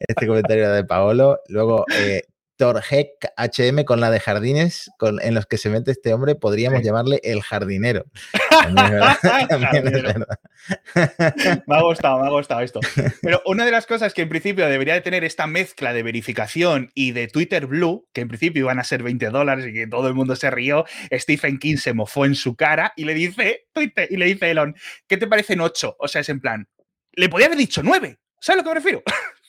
[0.00, 1.40] Este comentario de Paolo.
[1.48, 2.22] Luego, eh,
[2.60, 6.82] Torhek HM con la de jardines con, en los que se mete este hombre, podríamos
[6.82, 8.04] llamarle el jardinero.
[11.66, 12.80] me ha gustado, me ha gustado esto.
[13.22, 16.90] Pero una de las cosas que en principio debería de tener esta mezcla de verificación
[16.94, 20.08] y de Twitter Blue, que en principio iban a ser 20 dólares y que todo
[20.08, 24.06] el mundo se rió, Stephen King se mofó en su cara y le dice, Twitter,
[24.10, 24.76] y le dice Elon,
[25.08, 25.96] ¿qué te parecen 8?
[25.98, 26.68] O sea, es en plan,
[27.12, 28.18] le podía haber dicho 9.
[28.38, 29.02] ¿Sabes a lo que me refiero?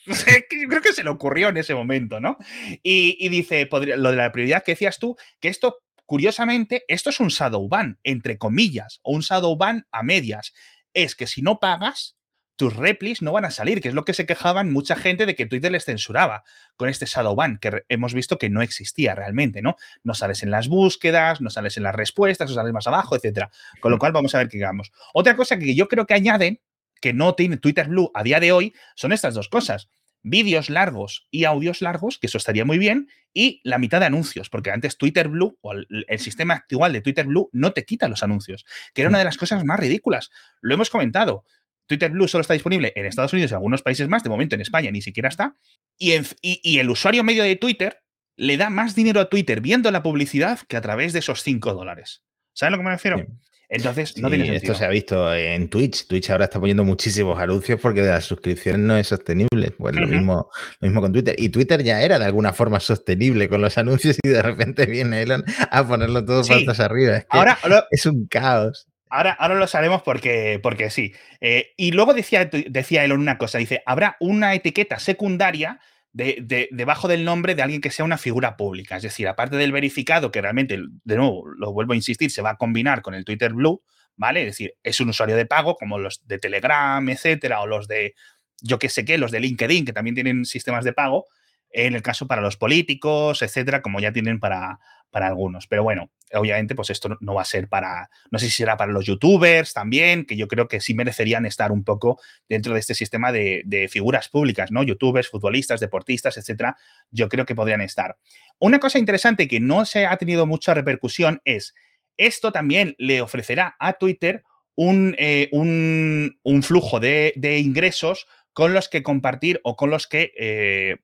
[0.68, 2.36] Creo que se le ocurrió en ese momento, ¿no?
[2.82, 7.28] Y, dice, lo de la prioridad que decías tú, que esto, curiosamente, esto es un
[7.28, 10.52] shadow ban, entre comillas, o un shadow ban a medias.
[10.94, 12.16] Es que si no pagas,
[12.56, 15.34] tus replis no van a salir, que es lo que se quejaban mucha gente de
[15.34, 16.44] que Twitter les censuraba
[16.76, 19.76] con este shadow ban, que hemos visto que no existía realmente, ¿no?
[20.02, 23.50] No sales en las búsquedas, no sales en las respuestas, no sales más abajo, etcétera.
[23.80, 24.92] Con lo cual vamos a ver qué digamos.
[25.14, 26.60] Otra cosa que yo creo que añaden
[27.02, 29.90] que no tiene Twitter Blue a día de hoy son estas dos cosas.
[30.22, 34.48] Vídeos largos y audios largos, que eso estaría muy bien, y la mitad de anuncios,
[34.48, 38.22] porque antes Twitter Blue o el, sistema actual de Twitter Blue no te quita los
[38.22, 40.30] anuncios, que era una de las cosas más ridículas.
[40.60, 41.44] Lo hemos comentado.
[41.86, 44.60] Twitter Blue solo está disponible en Estados Unidos y algunos países más, de momento en
[44.60, 45.56] España ni siquiera está.
[45.98, 48.02] Y, y, el usuario medio de Twitter
[48.36, 51.74] le da más dinero a Twitter viendo la publicidad que a través de esos 5
[51.74, 52.22] dólares.
[52.54, 53.26] ¿Sabes a lo que me refiero?
[53.74, 56.06] Entonces, no tiene Esto se ha visto en Twitch.
[56.06, 59.70] Twitch ahora está poniendo muchísimos anuncios porque la suscripción no es sostenible.
[59.70, 61.34] Pues lo, mismo, lo mismo con Twitter.
[61.38, 65.22] Y Twitter ya era de alguna forma sostenible con los anuncios y de repente viene
[65.22, 66.52] Elon a ponerlo todo sí.
[66.80, 67.16] arriba.
[67.16, 67.58] Es ahora
[67.90, 68.88] es un caos.
[69.08, 71.14] Ahora, ahora lo sabemos porque, porque sí.
[71.40, 75.80] Eh, y luego decía, decía Elon una cosa, dice, habrá una etiqueta secundaria
[76.12, 78.96] de, debajo del nombre de alguien que sea una figura pública.
[78.96, 82.50] Es decir, aparte del verificado, que realmente, de nuevo, lo vuelvo a insistir, se va
[82.50, 83.82] a combinar con el Twitter Blue,
[84.16, 84.40] ¿vale?
[84.40, 88.14] Es decir, es un usuario de pago, como los de Telegram, etcétera, o los de,
[88.60, 91.26] yo qué sé qué, los de LinkedIn, que también tienen sistemas de pago.
[91.72, 94.78] En el caso para los políticos, etcétera, como ya tienen para,
[95.12, 95.66] para algunos.
[95.68, 98.92] Pero bueno, obviamente, pues esto no va a ser para, no sé si será para
[98.92, 102.94] los youtubers también, que yo creo que sí merecerían estar un poco dentro de este
[102.94, 104.82] sistema de, figuras públicas, ¿no?
[104.82, 106.76] Youtubers, futbolistas, deportistas, etcétera,
[107.10, 108.16] yo creo que podrían estar.
[108.58, 111.74] Una cosa interesante que no se ha tenido mucha repercusión es,
[112.16, 114.42] esto también le ofrecerá a Twitter
[114.74, 120.98] un, eh, un, flujo de, ingresos con los que compartir o con los que eh,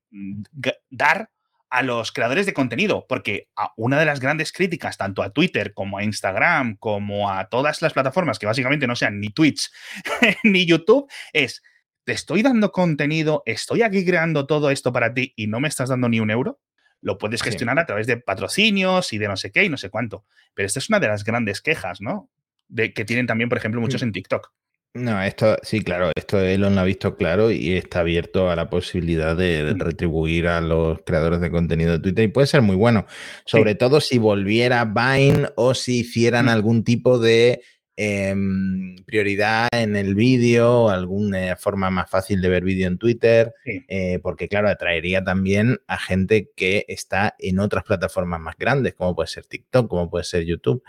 [0.90, 1.30] dar
[1.70, 5.98] a los creadores de contenido, porque una de las grandes críticas, tanto a Twitter como
[5.98, 9.70] a Instagram, como a todas las plataformas que básicamente no sean ni Twitch
[10.44, 11.62] ni YouTube, es,
[12.04, 15.90] te estoy dando contenido, estoy aquí creando todo esto para ti y no me estás
[15.90, 16.58] dando ni un euro.
[17.00, 19.88] Lo puedes gestionar a través de patrocinios y de no sé qué y no sé
[19.88, 20.24] cuánto.
[20.54, 22.28] Pero esta es una de las grandes quejas, ¿no?
[22.66, 24.52] De, que tienen también, por ejemplo, muchos en TikTok.
[24.94, 28.70] No, esto sí, claro, esto Elon lo ha visto claro y está abierto a la
[28.70, 33.06] posibilidad de retribuir a los creadores de contenido de Twitter y puede ser muy bueno,
[33.44, 37.60] sobre todo si volviera Vine o si hicieran algún tipo de
[37.96, 43.52] em, prioridad en el vídeo alguna forma más fácil de ver vídeo en Twitter,
[43.88, 49.14] eh, porque claro, atraería también a gente que está en otras plataformas más grandes, como
[49.14, 50.82] puede ser TikTok, como puede ser YouTube.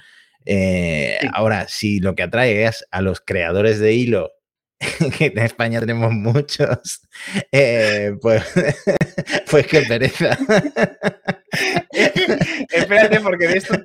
[0.46, 4.32] Eh, ahora, si lo que atrae es a los creadores de hilo,
[5.18, 7.02] que en España tenemos muchos,
[7.52, 8.44] eh, pues,
[9.52, 10.38] pues qué pereza.
[12.72, 13.76] Espérate, porque de esto,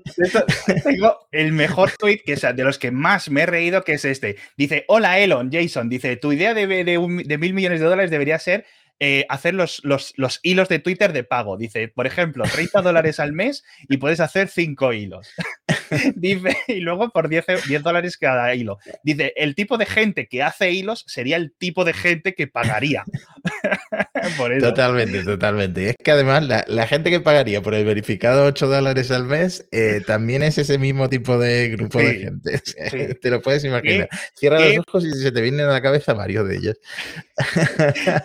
[0.84, 4.36] tengo el mejor tweet que de los que más me he reído, que es este.
[4.56, 5.88] Dice: Hola Elon, Jason.
[5.88, 8.66] Dice: Tu idea de, de, de mil millones de dólares debería ser
[9.00, 11.56] eh, hacer los, los, hilos de Twitter de pago.
[11.56, 15.28] Dice, por ejemplo, 30 dólares al mes y puedes hacer 5 hilos.
[16.14, 18.78] Dice, y luego por 10, 10 dólares cada hilo.
[19.02, 23.04] Dice, el tipo de gente que hace hilos sería el tipo de gente que pagaría.
[24.60, 25.90] Totalmente, totalmente.
[25.90, 30.00] Es que además la, gente que pagaría por el verificado 8 dólares al mes eh,
[30.06, 33.14] también es ese mismo tipo de grupo de gente.
[33.22, 34.08] Te lo puedes imaginar.
[34.34, 36.76] Cierra los ojos y se te vienen a la cabeza varios de ellos.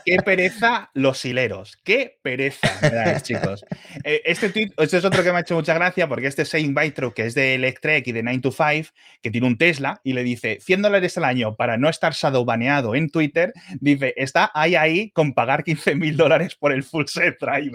[0.05, 1.77] Qué pereza los hileros.
[1.83, 3.65] Qué pereza, chicos.
[4.03, 6.73] Eh, este tweet, este es otro que me ha hecho mucha gracia porque este Saint
[6.73, 8.89] Bytro, que es de Electrek y de 9 to 5,
[9.21, 12.95] que tiene un Tesla y le dice 100 dólares al año para no estar shadowbaneado
[12.95, 17.37] en Twitter, dice, está ahí ahí con pagar 15 mil dólares por el full set
[17.39, 17.71] drive.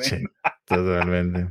[0.64, 1.48] totalmente.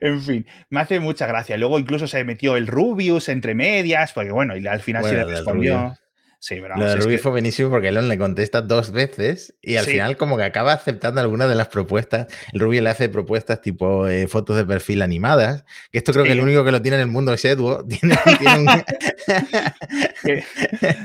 [0.00, 1.56] En fin, me hace mucha gracia.
[1.56, 5.24] Luego incluso se metió el Rubius entre medias, porque bueno, y al final se le
[5.24, 5.96] respondió.
[6.44, 9.86] Sí, pero Lo de Rubius fue buenísimo porque Elon le contesta dos veces y al
[9.86, 12.26] final como que acaba aceptando algunas de las propuestas.
[12.52, 16.32] El Rubio le hace propuestas tipo eh, fotos de perfil animadas, que esto creo que
[16.32, 17.82] el único que lo tiene en el mundo es Edwo.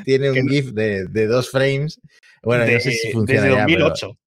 [0.03, 2.01] Tiene, un, GIF de, dos frames.
[2.43, 3.41] Bueno, no sé si funciona.
[3.41, 4.17] Desde 2008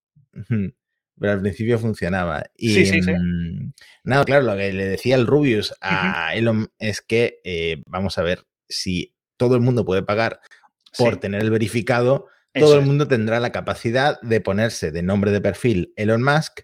[1.22, 2.42] pero al principio funcionaba.
[2.56, 3.12] Y sí, sí, sí.
[3.12, 3.72] Mm,
[4.02, 8.22] nada, claro, lo que le decía el Rubius a Elon es que, eh, vamos a
[8.22, 10.40] ver, si todo el mundo puede pagar
[10.98, 15.40] por tener el verificado, todo el mundo tendrá la capacidad de ponerse de nombre de
[15.40, 16.62] perfil Elon Musk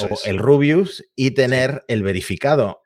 [0.00, 2.82] o el Rubius y tener el verificado.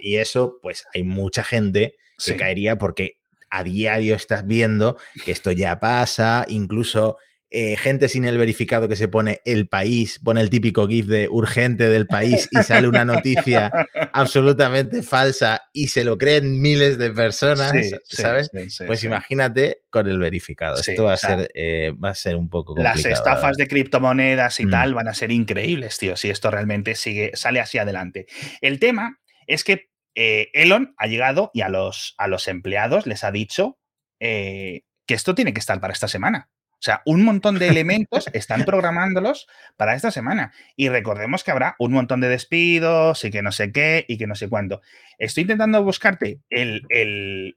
[0.00, 3.18] Y eso, pues hay mucha gente que caería porque
[3.50, 7.18] a diario estás viendo que esto ya pasa, incluso
[7.54, 11.28] eh, gente sin el verificado que se pone el país, pone el típico GIF de
[11.28, 13.70] urgente del país y sale una noticia
[14.14, 18.50] absolutamente falsa y se lo creen miles de personas, ¿sabes?
[18.86, 20.80] pues imagínate con el verificado.
[20.80, 22.96] Esto va a, ser, eh, va a ser un poco complicado.
[22.96, 24.70] Las estafas de criptomonedas y mm.
[24.70, 28.28] tal van a ser increíbles, tío, si esto realmente sigue, sale hacia adelante.
[28.62, 33.24] El tema es que eh, Elon ha llegado y a los, a los empleados les
[33.24, 33.78] ha dicho
[34.18, 36.48] que esto tiene que estar para esta semana.
[36.82, 40.52] O sea, un montón de elementos están programándolos para esta semana.
[40.74, 44.26] Y recordemos que habrá un montón de despidos y que no sé qué y que
[44.26, 44.80] no sé cuánto.
[45.16, 47.54] Estoy intentando buscarte el,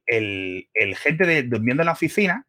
[0.95, 2.45] gente de, durmiendo en la oficina,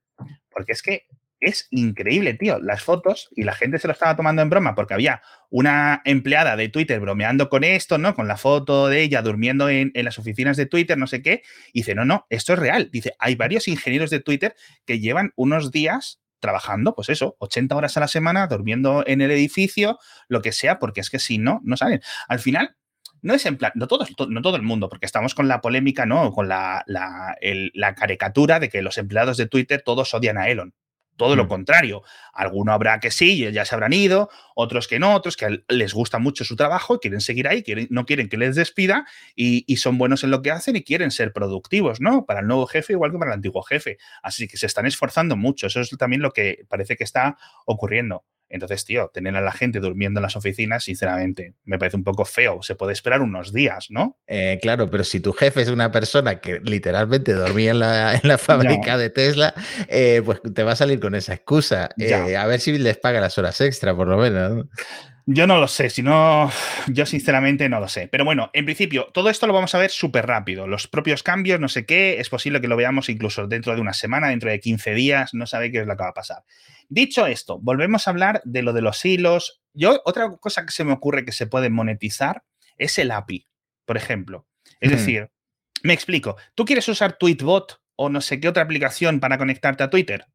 [0.51, 1.07] porque es que
[1.41, 2.59] es increíble, tío.
[2.59, 6.57] Las fotos y la gente se lo estaba tomando en broma porque había una empleada
[6.57, 8.15] de Twitter bromeando con esto, ¿no?
[8.15, 11.43] Con la foto de ella durmiendo en, en, las oficinas de Twitter, no sé qué.
[11.73, 12.91] Y dice, no, no, esto es real.
[12.93, 17.96] Dice, hay varios ingenieros de Twitter que llevan unos días trabajando, pues eso, 80 horas
[17.96, 21.61] a la semana, durmiendo en el edificio, lo que sea, porque es que si no,
[21.64, 22.01] no salen.
[22.29, 22.77] Al final,
[23.22, 26.07] no es en plan, no todo, no todo el mundo, porque estamos con la polémica,
[26.07, 26.33] ¿no?
[26.33, 27.37] Con la, la,
[27.75, 30.75] la caricatura de que los empleados de Twitter todos odian a Elon.
[31.17, 31.49] Todo lo mm.
[31.49, 32.03] contrario.
[32.33, 36.19] Alguno habrá que sí, ya se habrán ido, otros que no, otros que les gusta
[36.19, 40.25] mucho su trabajo, quieren seguir ahí, quieren, no quieren que les despida y, son buenos
[40.25, 42.25] en lo que hacen y quieren ser productivos, ¿no?
[42.25, 43.99] Para el nuevo jefe igual que para el antiguo jefe.
[44.23, 45.67] Así que se están esforzando mucho.
[45.67, 47.37] Eso es también lo que parece que está
[47.67, 48.25] ocurriendo.
[48.49, 52.24] Entonces, tío, tener a la gente durmiendo en las oficinas, sinceramente, me parece un poco
[52.24, 52.62] feo.
[52.62, 54.18] Se puede esperar unos días, ¿no?
[54.26, 58.99] Eh, claro, pero si tu jefe es una persona que literalmente dormía en la, fábrica
[58.99, 59.55] de Tesla,
[59.88, 61.90] eh, pues te va a salir con esa excusa.
[61.99, 64.66] Eh, a ver si les paga las horas extra, por lo menos.
[65.29, 66.53] Yo no lo sé, si no,
[66.87, 68.07] yo sinceramente no lo sé.
[68.07, 70.68] Pero bueno, en principio, todo esto lo vamos a ver súper rápido.
[70.68, 73.93] Los propios cambios, no sé qué, es posible que lo veamos incluso dentro de una
[73.93, 76.45] semana, dentro de 15 días, no sabe qué es lo que va a pasar.
[76.89, 79.61] Dicho esto, volvemos a hablar de lo de los hilos.
[79.74, 82.45] Yo, otra cosa que se me ocurre que se puede monetizar
[82.79, 83.49] es el API,
[83.85, 84.47] por ejemplo.
[84.79, 85.31] Es decir,
[85.83, 89.91] me explico, tú quieres usar Tweetbot o no sé qué otra aplicación para conectarte a
[89.91, 90.27] Twitter,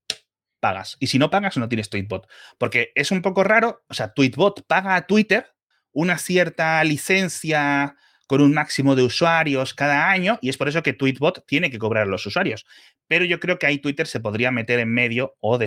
[0.62, 0.96] pagas.
[1.02, 2.28] Y si no pagas, no tienes Tweetbot.
[2.58, 5.48] Porque es un poco raro, o sea, Tweetbot paga a Twitter
[5.92, 7.96] una cierta licencia
[8.28, 11.80] con un máximo de usuarios cada año y es por eso que Tweetbot tiene que
[11.80, 12.66] cobrar a los usuarios.
[13.10, 15.60] Pero yo creo que ahí Twitter se podría meter en medio o,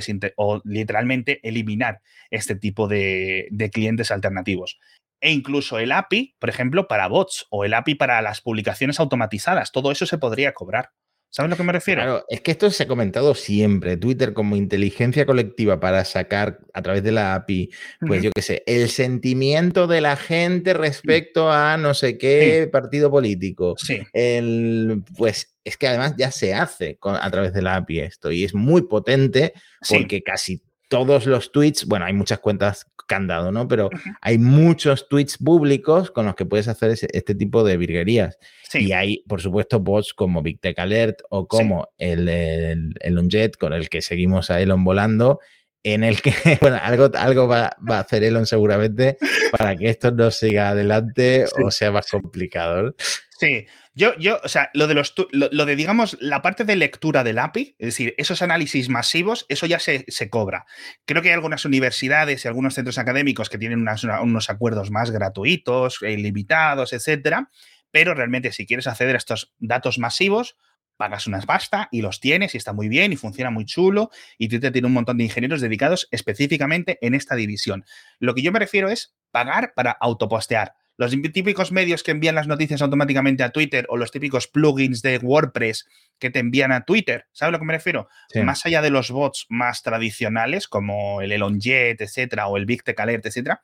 [0.65, 4.79] literalmente eliminar este tipo de clientes alternativos
[5.25, 9.73] e incluso el API, por ejemplo, para bots o el API para las publicaciones automatizadas.
[9.73, 10.91] Todo eso se podría cobrar.
[11.35, 12.01] ¿Sabes a lo que me refiero?
[12.01, 13.97] Claro, es que esto se ha comentado siempre.
[13.97, 17.71] Twitter como inteligencia colectiva para sacar a través de la API,
[18.07, 23.11] pues yo qué sé, el sentimiento de la gente respecto a no sé qué partido
[23.11, 23.75] político.
[23.79, 23.99] Sí.
[24.13, 28.45] El, pues es que además ya se hace a través de la API esto y
[28.45, 29.55] es muy potente
[29.89, 33.69] porque casi todos los tweets, bueno, hay muchas cuentas candado, ¿no?
[33.69, 38.39] Pero hay muchos tweets públicos con los que puedes hacer este tipo de virguerías.
[38.73, 43.73] Y hay, por supuesto, bots como Big Tech Alert o como el, el, el con
[43.73, 45.41] el que seguimos a Elon volando,
[45.85, 49.19] en el que, bueno, algo, algo va, a hacer Elon seguramente
[49.53, 52.95] para que esto no siga adelante o sea más complicado.
[53.39, 57.23] Sí, yo, yo, o sea, lo de los, lo, de, digamos, la parte de lectura
[57.23, 60.67] del API, es decir, esos análisis masivos, eso ya se, cobra.
[61.05, 63.87] Creo que hay algunas universidades y algunos centros académicos que tienen
[64.23, 67.51] unos acuerdos más gratuitos, ilimitados, etcétera,
[67.93, 70.57] pero realmente si quieres acceder a estos datos masivos,
[70.97, 74.49] pagas unas pasta y los tienes y está muy bien y funciona muy chulo y
[74.49, 77.85] Twitter tiene un montón de ingenieros dedicados específicamente en esta división.
[78.19, 82.47] Lo que yo me refiero es pagar para autopostear los típicos medios que envían las
[82.47, 85.87] noticias automáticamente a Twitter o los típicos plugins de WordPress
[86.19, 88.09] que te envían a Twitter, ¿sabes a lo que me refiero?
[88.45, 92.99] Más allá de los bots más tradicionales como el ElonJet, etcétera, o el Big Tech
[93.01, 93.63] Alert, etcétera,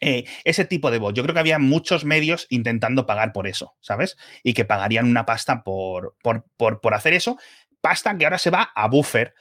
[0.00, 1.16] eh, ese tipo de bots.
[1.16, 4.16] Yo creo que había muchos medios intentando pagar por eso, ¿sabes?
[4.42, 7.38] Y que pagarían una pasta por, por, por, por hacer eso.
[7.80, 9.34] Pasta que ahora se va a Buffer,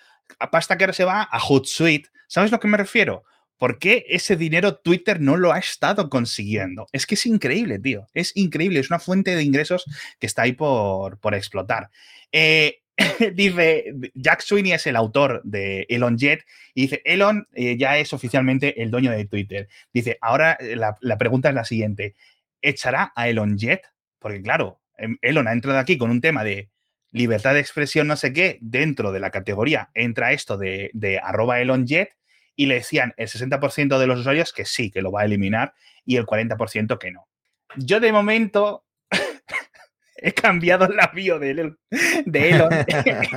[0.51, 2.09] pasta que ahora se va a Hootsuite.
[2.28, 3.24] ¿Sabes a lo que me refiero?
[3.64, 6.86] ¿Por qué ese dinero Twitter no lo ha estado consiguiendo?
[6.91, 8.09] Es que es increíble, tío.
[8.14, 8.82] Es increíble.
[8.82, 9.86] Es una fuente de ingresos
[10.20, 11.89] que está ahí por, por explotar.
[12.34, 12.82] Eh,
[13.34, 18.11] dice, Jack Sweeney es el autor de Elon Jet y dice, Elon eh, ya es
[18.11, 19.70] oficialmente el dueño de Twitter.
[19.93, 22.16] Dice, ahora eh, la, la, pregunta es la siguiente,
[22.61, 23.84] ¿echará a Elon Jet?
[24.20, 26.70] Porque claro, em, Elon ha entrado aquí con un tema de
[27.14, 31.61] libertad de expresión, no sé qué, dentro de la categoría entra esto de, de arroba
[31.61, 32.09] Elon Jet
[32.56, 35.74] y le decían el 60% de los usuarios que sí, que lo va a eliminar
[36.06, 37.28] y el 40% que no.
[37.76, 38.86] Yo de momento
[40.16, 41.78] he cambiado la bio de Elon,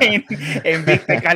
[0.00, 1.26] en, Big Tech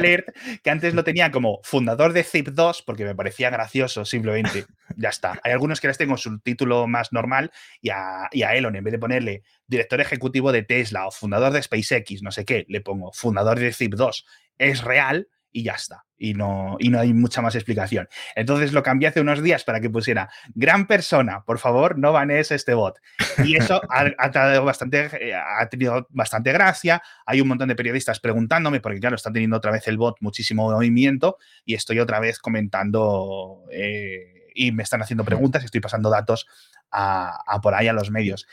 [0.63, 4.67] que antes lo tenía como fundador de Zip2 porque me parecía gracioso, simplemente.
[4.97, 5.41] Ya está.
[5.43, 7.51] Hay algunos que les tengo su título más normal
[7.81, 11.53] y a, y a Elon, en vez de ponerle director ejecutivo de Tesla o fundador
[11.53, 14.25] de SpaceX, no sé qué, le pongo fundador de Zip2.
[14.59, 16.05] Es real y ya está.
[16.17, 18.09] Y no, y no hay mucha más explicación.
[18.35, 22.51] Entonces lo cambié hace unos días para que pusiera gran persona, por favor, no banees
[22.51, 22.99] este bot.
[23.45, 27.03] Y eso ha, bastante, eh, ha tenido bastante gracia.
[27.25, 30.71] Hay un montón de periodistas preguntándome, porque claro, está teniendo otra vez el bot muchísimo
[30.71, 36.11] movimiento y estoy otra vez comentando eh, y me están haciendo preguntas y estoy pasando
[36.11, 36.47] datos
[36.91, 38.47] a, a por ahí a los medios.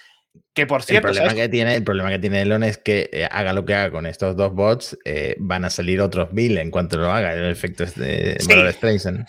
[0.53, 1.09] Que por cierto.
[1.09, 3.75] El problema, que tiene, el problema que tiene Elon es que eh, haga lo que
[3.75, 7.33] haga con estos dos bots, eh, van a salir otros mil en cuanto lo haga.
[7.33, 8.47] El efecto es de sí,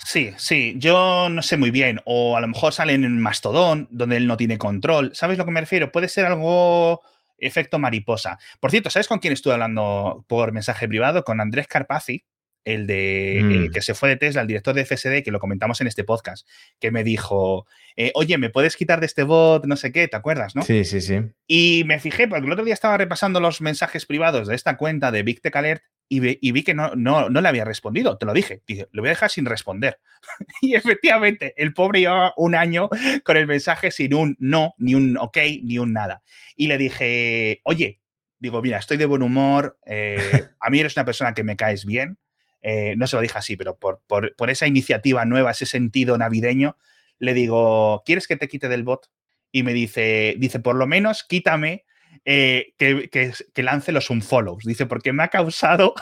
[0.05, 0.75] Sí, sí.
[0.79, 2.01] Yo no sé muy bien.
[2.05, 5.11] O a lo mejor salen en Mastodon, donde él no tiene control.
[5.15, 5.93] ¿Sabes lo que me refiero?
[5.93, 7.03] Puede ser algo
[7.39, 8.39] efecto mariposa.
[8.61, 11.25] Por cierto, ¿sabes con quién estuve hablando por mensaje privado?
[11.25, 12.25] Con Andrés Carpazzi,
[12.69, 13.73] el de mm.
[13.73, 16.47] que se fue de Tesla, el director de FSD, que lo comentamos en este podcast,
[16.79, 17.67] que me dijo,
[17.97, 19.65] eh, oye, ¿me puedes quitar de este bot?
[19.67, 20.63] No sé qué, ¿te acuerdas, no?
[20.63, 21.21] Sí, sí, sí.
[21.47, 25.11] Y me fijé, porque el otro día estaba repasando los mensajes privados de esta cuenta
[25.11, 28.33] de Big Tech Alert y, vi, que no, no, no, le había respondido, te lo
[28.33, 28.63] dije.
[28.67, 29.99] Dije, lo voy a dejar sin responder.
[30.63, 32.89] y efectivamente, el pobre llevaba un año
[33.25, 36.23] con el mensaje sin un no, ni un ok, ni un nada.
[36.57, 38.01] Y le dije, oye,
[38.39, 40.17] digo, mira, estoy de buen humor, eh,
[40.61, 42.19] a mí eres una persona que me caes bien,
[42.63, 46.77] eh, no se lo dije así, pero por, por, esa iniciativa nueva, ese sentido navideño,
[47.19, 49.11] le digo, ¿quieres que te quite del bot?
[49.53, 51.85] Y me dice, dice, por lo menos quítame
[52.25, 54.65] eh, que, que, lance los unfollows.
[54.65, 55.95] Dice, porque me ha causado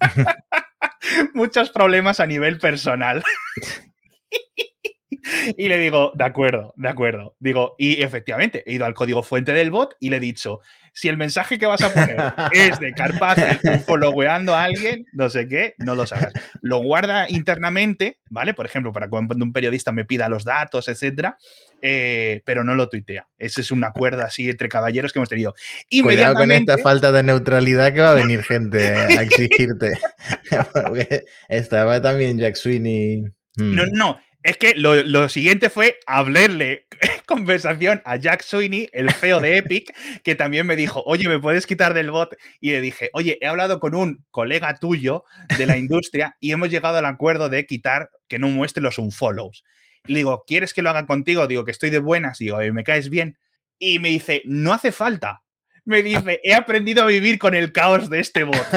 [1.34, 3.22] muchos problemas a nivel personal.
[5.56, 7.36] y le digo, de acuerdo, de acuerdo.
[7.38, 10.60] Digo, y efectivamente, he ido al código fuente del bot y le he dicho,
[10.92, 12.16] si el mensaje que vas a poner
[12.52, 16.32] es de Carpaccio followando a alguien, no sé qué, no lo hagas.
[16.62, 18.54] Lo guarda internamente, ¿vale?
[18.54, 21.36] Por ejemplo, para cuando un periodista me pida los datos, etcétera,
[21.82, 23.26] eh, pero no lo tuitea.
[23.38, 25.54] Ese es un acuerdo así entre caballeros que hemos tenido.
[26.02, 29.98] Cuidado con esta falta de neutralidad que va a venir gente a exigirte.
[31.48, 33.24] estaba también Jack Sweeney.
[33.56, 36.86] No, no, es que lo, siguiente fue hablarle
[37.26, 39.90] conversación a Jack Sweeney, el feo de Epic,
[40.22, 42.36] que también me dijo, oye, ¿me puedes quitar del bot?
[42.60, 45.24] Y le dije, oye, he hablado con un colega tuyo
[45.56, 49.64] de la industria y hemos llegado al acuerdo de quitar que no muestre los unfollows.
[50.06, 51.46] Y le digo, ¿quieres que lo haga contigo?
[51.46, 52.36] Digo, que estoy de buenas.
[52.36, 53.38] Digo, ¿me caes bien?
[53.78, 55.40] Y me dice, no hace falta.
[55.86, 58.56] Me dice, he aprendido a vivir con el caos de este bot.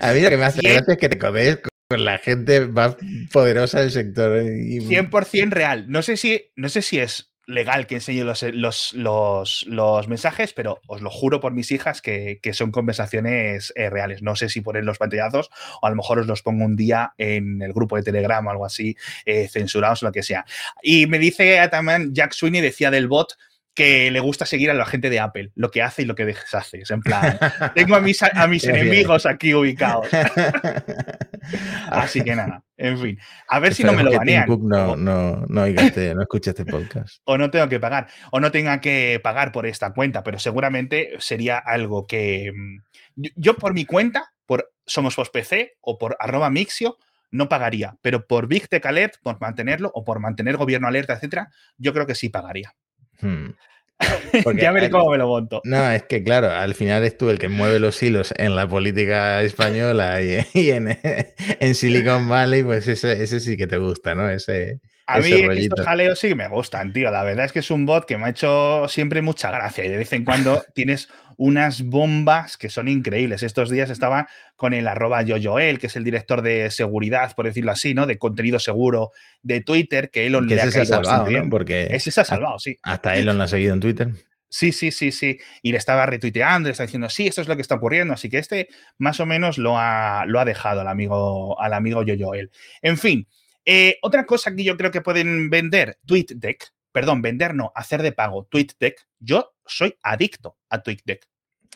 [0.00, 1.58] a mí lo que me hace gracia es que te comes
[1.88, 2.96] con la gente más
[3.32, 4.40] poderosa del sector.
[4.40, 5.86] 100% real.
[5.88, 11.00] No sé si, no sé si es legal que enseñe los, los, mensajes, pero os
[11.00, 14.22] lo juro por mis hijas que, son conversaciones eh, reales.
[14.22, 17.12] No sé si poner los pantallazos o a lo mejor os los pongo un día
[17.18, 20.44] en el grupo de Telegram o algo así, eh, censurados o lo que sea.
[20.82, 23.36] Y me dice también Jack Sweeney, decía del bot,
[23.76, 26.24] que le gusta seguir a la gente de Apple, lo que hace y lo que
[26.24, 26.80] deshace.
[26.80, 27.38] Es en plan,
[27.74, 30.08] tengo a mis, a mis enemigos aquí ubicados.
[31.90, 33.18] Así que nada, en fin.
[33.48, 34.48] A ver si no me lo banean.
[34.48, 37.20] no, no, no, este, no escuche este podcast.
[37.24, 41.14] O no tengo que pagar, o no tenga que pagar por esta cuenta, pero seguramente
[41.18, 46.50] sería algo que mm, yo por mi cuenta, por Somos Post PC o por arroba
[46.50, 46.98] Mixio,
[47.30, 51.50] no pagaría, pero por Big Tech Alert, por mantenerlo o por mantener gobierno alerta, etcétera,
[51.76, 52.74] yo creo que sí pagaría.
[53.20, 53.50] Hmm.
[54.56, 55.60] ya veré cómo me lo monto.
[55.64, 58.68] No, es que claro, al final es tú el que mueve los hilos en la
[58.68, 64.28] política española y, en, Silicon Valley, pues ese, ese, sí que te gusta, ¿no?
[64.28, 67.10] Ese, a mí estos jaleos sí que me gustan, tío.
[67.10, 69.88] La verdad es que es un bot que me ha hecho siempre mucha gracia y
[69.88, 73.42] de vez en cuando tienes unas bombas que son increíbles.
[73.42, 77.72] Estos días estaba con el arroba Yoyoel, que es el director de seguridad, por decirlo
[77.72, 78.06] así, ¿no?
[78.06, 79.12] De contenido seguro
[79.42, 82.78] de Twitter, que Elon le ha salvado, Porque ese se ha salvado, sí.
[82.82, 84.08] Hasta Elon lo ha seguido en Twitter.
[84.48, 85.38] Sí, sí, sí, sí.
[85.62, 88.14] Y le estaba retuiteando, le está diciendo, sí, esto es lo que está ocurriendo.
[88.14, 88.68] Así que este
[88.98, 92.50] más o menos lo ha, lo ha dejado al amigo, al amigo Yoyoel.
[92.80, 93.26] En fin,
[93.64, 98.12] eh, otra cosa que yo creo que pueden vender, TweetDeck, perdón, vender no, hacer de
[98.12, 99.06] pago TweetDeck.
[99.18, 101.26] Yo soy adicto a TweetDeck.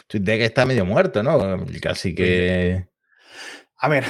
[0.06, 1.64] TweetDeck está medio muerto, ¿no?
[1.80, 2.86] Casi que.
[3.76, 4.04] A ver,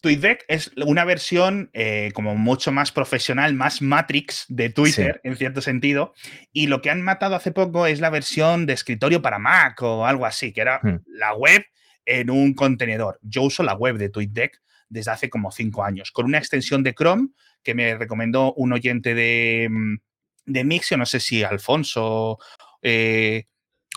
[0.00, 5.60] TweetDeck es una versión eh, como mucho más profesional, más Matrix de Twitter, en cierto
[5.60, 6.14] sentido.
[6.52, 10.06] Y lo que han matado hace poco es la versión de escritorio para Mac o
[10.06, 11.02] algo así, que era hmm.
[11.06, 11.64] la web
[12.04, 13.18] en un contenedor.
[13.22, 16.94] Yo uso la web de TweetDeck desde hace como cinco años, con una extensión de
[16.94, 17.28] Chrome
[17.62, 19.96] que me recomendó un oyente de, mm,
[20.46, 22.38] de Mixio, no sé si Alfonso
[22.82, 23.44] eh,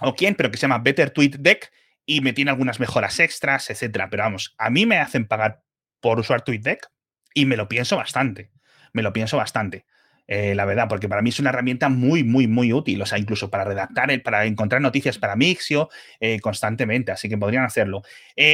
[0.02, 1.72] o quién, pero que se llama Better Tweet Deck
[2.06, 4.10] y me tiene algunas mejoras extras, etcétera.
[4.10, 5.62] Pero vamos, a mí me hacen pagar
[6.00, 6.90] por usar TweetDeck
[7.34, 8.52] y me lo pienso bastante.
[8.94, 9.86] Me lo pienso bastante.
[10.26, 13.18] Eh, la verdad, porque para mí es una herramienta muy, muy, muy útil, o sea,
[13.18, 18.04] incluso para redactar, para encontrar noticias para Mixio eh, constantemente, así que podrían hacerlo.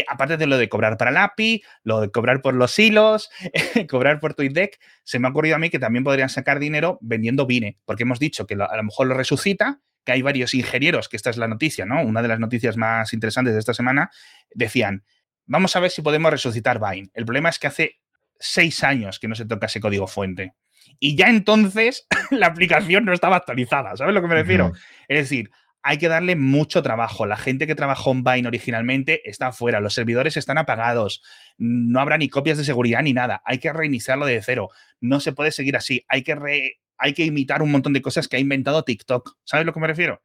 [0.08, 3.30] Aparte de lo de cobrar para el API, lo de cobrar por los hilos,
[3.90, 7.46] cobrar por TweetDeck, se me ha ocurrido a mí que también podrían sacar dinero vendiendo
[7.46, 11.18] Vine, porque hemos dicho que a lo mejor lo resucita, que hay varios ingenieros, que
[11.18, 12.02] esta es la noticia, ¿no?
[12.02, 14.12] Una de las noticias más interesantes de esta semana,
[14.54, 15.04] decían,
[15.46, 17.10] vamos a ver si podemos resucitar Vine.
[17.14, 18.00] El problema es que hace
[18.40, 20.54] seis años que no se toca ese código fuente
[21.00, 24.74] y ya entonces la aplicación no estaba actualizada, ¿sabes lo que me refiero?
[25.08, 25.52] Es decir,
[25.84, 27.28] hay que darle mucho trabajo.
[27.28, 31.22] La gente que trabajó en Vine originalmente está fuera, los servidores están apagados,
[31.58, 33.42] no habrá ni copias de seguridad ni nada.
[33.46, 34.70] Hay que reiniciarlo de cero.
[35.00, 36.04] No se puede seguir así.
[36.08, 39.38] Hay que, hay que imitar un montón de cosas que ha inventado TikTok.
[39.44, 40.22] ¿Sabes lo que me refiero?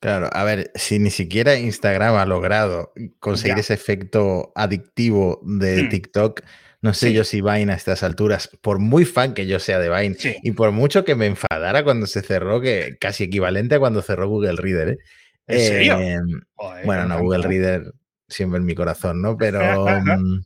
[0.00, 5.88] Claro, a ver, si ni siquiera Instagram ha logrado conseguir ese efecto adictivo de hmm.
[5.88, 6.42] TikTok,
[6.82, 9.88] no sé yo si Vine a estas alturas, por muy fan que yo sea de
[9.88, 14.02] Vine, y por mucho que me enfadara cuando se cerró, que casi equivalente a cuando
[14.02, 14.88] cerró Google Reader.
[14.90, 14.98] ¿eh?
[15.46, 15.98] ¿En serio?
[15.98, 16.42] Em,
[16.84, 17.94] bueno, no, Google Reader
[18.28, 19.38] siempre en mi corazón, ¿no?
[19.38, 19.60] Pero
[20.18, 20.44] mm,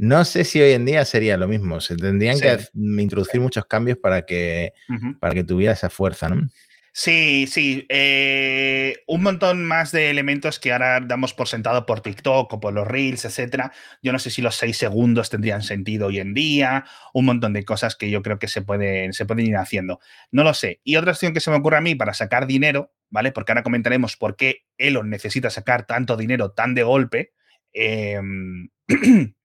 [0.00, 1.78] no sé si hoy en día sería lo mismo.
[1.82, 4.72] Se tendrían que introducir muchos cambios para que,
[5.20, 6.48] para que tuviera esa fuerza, ¿no?
[6.92, 7.86] Sí, sí.
[7.90, 12.72] eh, un montón más de elementos que ahora damos por sentado por TikTok o por
[12.72, 13.72] los Reels, etcétera.
[14.02, 16.86] Yo no sé si los seis segundos tendrían sentido hoy en día.
[17.12, 20.00] Un montón de cosas que yo creo que se pueden, se pueden ir haciendo.
[20.32, 20.80] No lo sé.
[20.82, 23.32] Y otra opción que se me ocurre a mí para sacar dinero, ¿vale?
[23.32, 27.32] Porque ahora comentaremos por qué Elon necesita sacar tanto dinero tan de golpe.
[27.74, 28.70] em,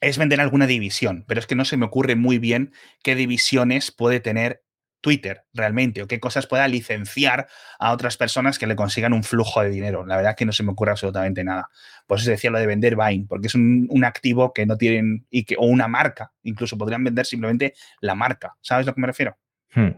[0.00, 2.72] es vender alguna división, pero es que no se me ocurre muy bien
[3.02, 4.62] qué divisiones puede tener
[5.00, 7.46] Twitter realmente o qué cosas pueda licenciar
[7.78, 10.04] a otras personas que le consigan un flujo de dinero.
[10.04, 11.70] La verdad es que no se me ocurre absolutamente nada.
[12.06, 14.76] Por eso se decía lo de vender Vine, porque es un, un activo que no
[14.76, 18.56] tienen, y que, o una marca, incluso podrían vender simplemente la marca.
[18.60, 19.38] ¿Sabes a lo que me refiero?
[19.74, 19.90] Hmm.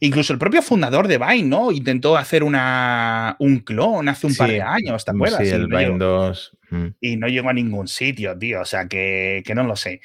[0.00, 1.72] Incluso el propio fundador de Vine, ¿no?
[1.72, 5.40] Intentó hacer una, un clon hace un par de años, ¿te acuerdas?
[5.40, 6.56] Sí, Y el no Vine 2.
[6.70, 6.86] mm.
[7.00, 8.60] y no llegó a ningún sitio, tío.
[8.60, 10.00] O sea, que, que no lo sé.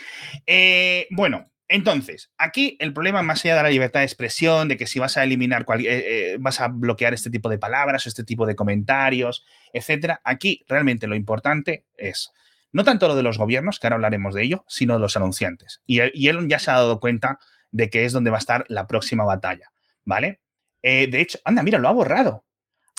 [0.45, 4.87] Eh, bueno, entonces, aquí el problema, más allá de la libertad de expresión, de que
[4.87, 8.09] si vas a eliminar, cual- eh, eh, vas a bloquear este tipo de palabras o
[8.09, 12.31] este tipo de comentarios, etcétera, aquí realmente lo importante es
[12.71, 15.81] no tanto lo de los gobiernos, que ahora hablaremos de ello, sino de los anunciantes.
[15.87, 17.39] Y, y Elon ya se ha dado cuenta
[17.71, 19.71] de que es donde va a estar la próxima batalla,
[20.09, 20.41] ¿vale?
[20.81, 22.45] Eh, de hecho, anda, mira, lo ha borrado.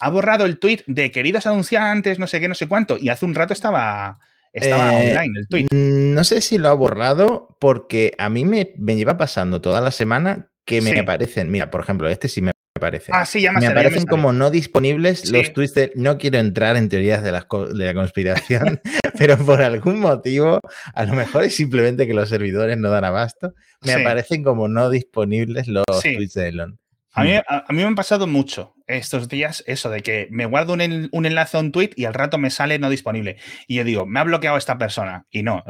[0.01, 3.27] Ha borrado el tweet de queridos anunciantes, no sé qué, no sé cuánto, y hace
[3.27, 4.19] un rato estaba,
[4.53, 5.67] estaba Eh, online el tweet.
[5.71, 9.81] Mm, No sé si lo ha borrado porque a mí me, me lleva pasando toda
[9.83, 10.99] la semana que me Sí.
[10.99, 11.51] aparecen.
[11.51, 13.11] Mira, por ejemplo, este sí me aparece.
[13.15, 15.33] Ah, sí, ya me, me ya aparecen como no disponibles Sí.
[15.33, 18.81] los tweets de no quiero entrar en teorías de la, de la conspiración,
[19.19, 20.61] pero por algún motivo,
[20.95, 23.53] a lo mejor es simplemente que los servidores no dan abasto,
[23.83, 24.01] me Sí.
[24.01, 26.79] aparecen como no disponibles los tweets de Elon.
[27.13, 27.41] A mí, Mm.
[27.49, 30.81] a, a mí me han pasado mucho estos días eso de que me guardo un,
[30.81, 33.37] en- un enlace a un tweet y al rato me sale no disponible.
[33.67, 35.27] Y yo digo, me ha bloqueado esta persona.
[35.31, 35.65] Y no,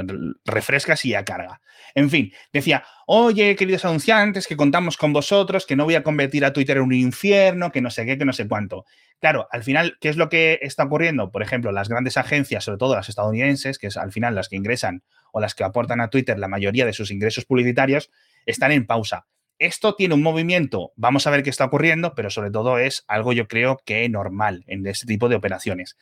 [0.45, 1.61] refrescas y ya carga.
[1.95, 6.45] En fin, decía, oye, queridos anunciantes, que contamos con vosotros, que no voy a convertir
[6.45, 8.85] a Twitter en un infierno, que no sé qué, que no sé cuánto.
[9.19, 11.31] Claro, al final, ¿qué es lo que está ocurriendo?
[11.31, 14.57] Por ejemplo, las grandes agencias, sobre todo las estadounidenses, que es al final las que
[14.57, 18.11] ingresan o las que aportan a Twitter la mayoría de sus ingresos publicitarios,
[18.47, 19.27] están en pausa.
[19.61, 23.35] Esto tiene un movimiento, vamos a ver qué está ocurriendo, pero sobre todo es algo
[23.35, 25.99] yo creo que normal en este tipo de operaciones.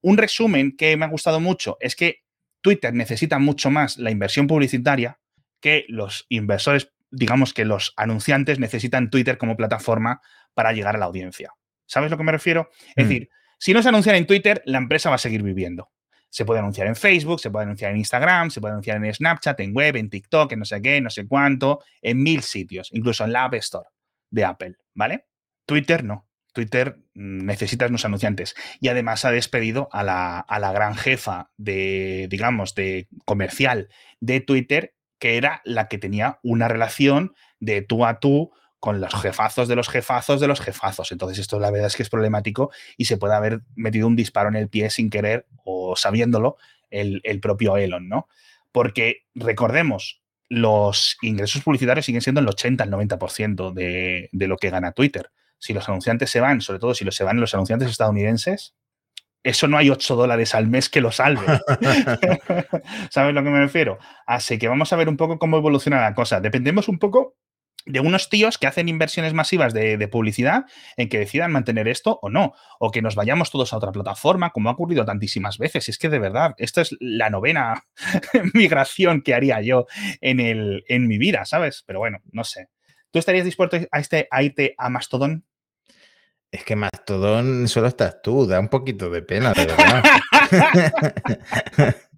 [0.00, 2.22] Un resumen que me ha gustado mucho es que
[2.62, 5.20] Twitter necesita mucho más la inversión publicitaria
[5.60, 10.22] que los inversores, digamos que los anunciantes necesitan Twitter como plataforma
[10.54, 11.52] para llegar a la audiencia.
[11.84, 12.70] ¿Sabes a lo que me refiero?
[12.96, 13.08] Es Mm.
[13.08, 15.90] decir, si no se anuncian en Twitter, la empresa va a seguir viviendo.
[16.32, 19.60] Se puede anunciar en Facebook, se puede anunciar en Instagram, se puede anunciar en Snapchat,
[19.60, 23.22] en web, en TikTok, en no sé qué, no sé cuánto, en mil sitios, incluso
[23.24, 23.88] en la App Store
[24.30, 25.26] de Apple, ¿vale?
[25.66, 26.26] Twitter no.
[26.54, 28.54] Twitter mm, necesita unos anunciantes.
[28.80, 34.40] Y además ha despedido a la, a la gran jefa de, digamos, de comercial de
[34.40, 38.52] Twitter, que era la que tenía una relación de tú a tú
[38.82, 41.12] con los jefazos de los jefazos de los jefazos.
[41.12, 44.48] Entonces, esto la verdad es que es problemático y se puede haber metido un disparo
[44.48, 46.56] en el pie sin querer o sabiéndolo
[46.90, 48.26] el, el propio Elon, ¿no?
[48.72, 54.70] Porque recordemos, los ingresos publicitarios siguen siendo el 80, el 90% de, de lo que
[54.70, 55.30] gana Twitter.
[55.60, 58.74] Si los anunciantes se van, sobre todo si los se van los anunciantes estadounidenses,
[59.44, 61.46] eso no hay 8 dólares al mes que lo salve.
[63.10, 64.00] ¿Sabes a lo que me refiero?
[64.26, 66.40] Así que vamos a ver un poco cómo evoluciona la cosa.
[66.40, 67.36] Dependemos un poco
[67.86, 70.64] de unos tíos que hacen inversiones masivas de, de, publicidad
[70.96, 74.50] en que decidan mantener esto o no, o que nos vayamos todos a otra plataforma,
[74.50, 75.88] como ha ocurrido tantísimas veces.
[75.88, 77.84] Es que de verdad, esta es la novena
[78.54, 79.86] migración que haría yo
[80.20, 81.82] en, el, en mi vida, ¿sabes?
[81.86, 82.68] Pero bueno, no sé.
[83.10, 85.44] ¿Tú estarías dispuesto a, este, a irte a Mastodon?
[86.50, 90.04] Es que Mastodon solo estás tú, da un poquito de pena, de verdad.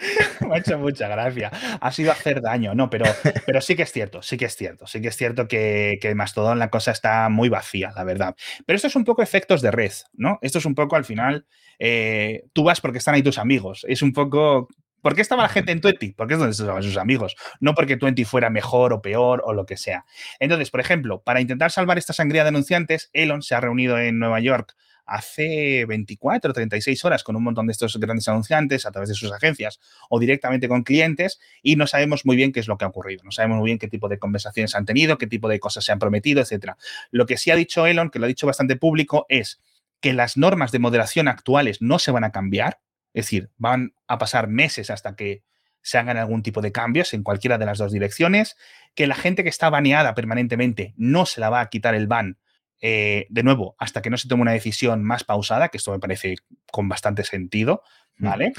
[0.40, 1.50] Me ha mucha gracia.
[1.80, 3.06] Ha sido hacer daño, no, pero,
[3.46, 6.14] pero sí que es cierto, sí que es cierto, sí que es cierto que, que
[6.14, 8.34] Mastodon la cosa está muy vacía, la verdad.
[8.66, 10.38] Pero esto es un poco efectos de red, ¿no?
[10.42, 11.46] Esto es un poco al final,
[11.78, 13.84] eh, tú vas porque están ahí tus amigos.
[13.88, 14.68] Es un poco
[15.02, 16.12] ¿Por qué estaba la gente en Twenty?
[16.12, 19.64] Porque es donde estaban sus amigos, no porque Twenty fuera mejor o peor o lo
[19.64, 20.04] que sea.
[20.38, 24.18] Entonces, por ejemplo, para intentar salvar esta sangría de anunciantes, Elon se ha reunido en
[24.18, 24.74] Nueva York
[25.10, 29.16] hace 24 o 36 horas con un montón de estos grandes anunciantes a través de
[29.16, 32.84] sus agencias o directamente con clientes y no sabemos muy bien qué es lo que
[32.84, 33.24] ha ocurrido.
[33.24, 35.90] No sabemos muy bien qué tipo de conversaciones han tenido, qué tipo de cosas se
[35.90, 36.74] han prometido, etc.
[37.10, 39.60] Lo que sí ha dicho Elon, que lo ha dicho bastante público, es
[40.00, 42.78] que las normas de moderación actuales no se van a cambiar,
[43.12, 45.42] es decir, van a pasar meses hasta que
[45.82, 48.56] se hagan algún tipo de cambios en cualquiera de las dos direcciones,
[48.94, 52.38] que la gente que está baneada permanentemente no se la va a quitar el ban,
[52.80, 55.98] eh, de nuevo, hasta que no se tome una decisión más pausada, que esto me
[55.98, 56.36] parece
[56.70, 57.82] con bastante sentido,
[58.20, 58.52] ¿Vale?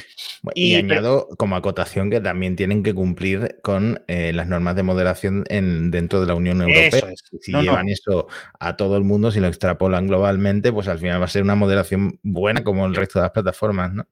[0.55, 5.43] Y, añado como acotación que también tienen que cumplir con eh, las normas de moderación
[5.49, 7.13] en, dentro de la Unión Europea.
[7.39, 8.27] Si llevan eso
[8.59, 11.53] a todo el mundo, si lo extrapolan globalmente, pues al final va a ser una
[11.53, 14.07] moderación buena como el resto de las plataformas, ¿no?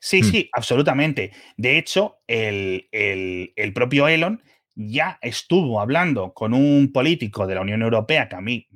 [0.00, 0.24] Sí, hmm.
[0.24, 1.32] sí, absolutamente.
[1.56, 4.42] De hecho, el, el propio Elon
[4.74, 8.68] ya estuvo hablando con un político de la Unión Europea que a mí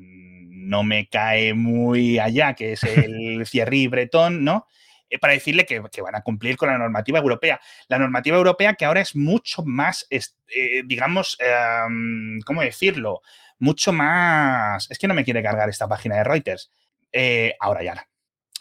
[0.65, 4.67] no me cae muy allá, que es el Thierry Breton, ¿no?
[5.15, 7.61] Eh, para decirle que, van a cumplir con la normativa europea.
[7.89, 13.23] La normativa europea que ahora es mucho más, eh, digamos, em, ¿cómo decirlo?
[13.59, 14.91] Mucho más...
[14.91, 16.71] Es que no me quiere cargar esta página de Reuters.
[17.13, 18.09] Eh, ahora ya.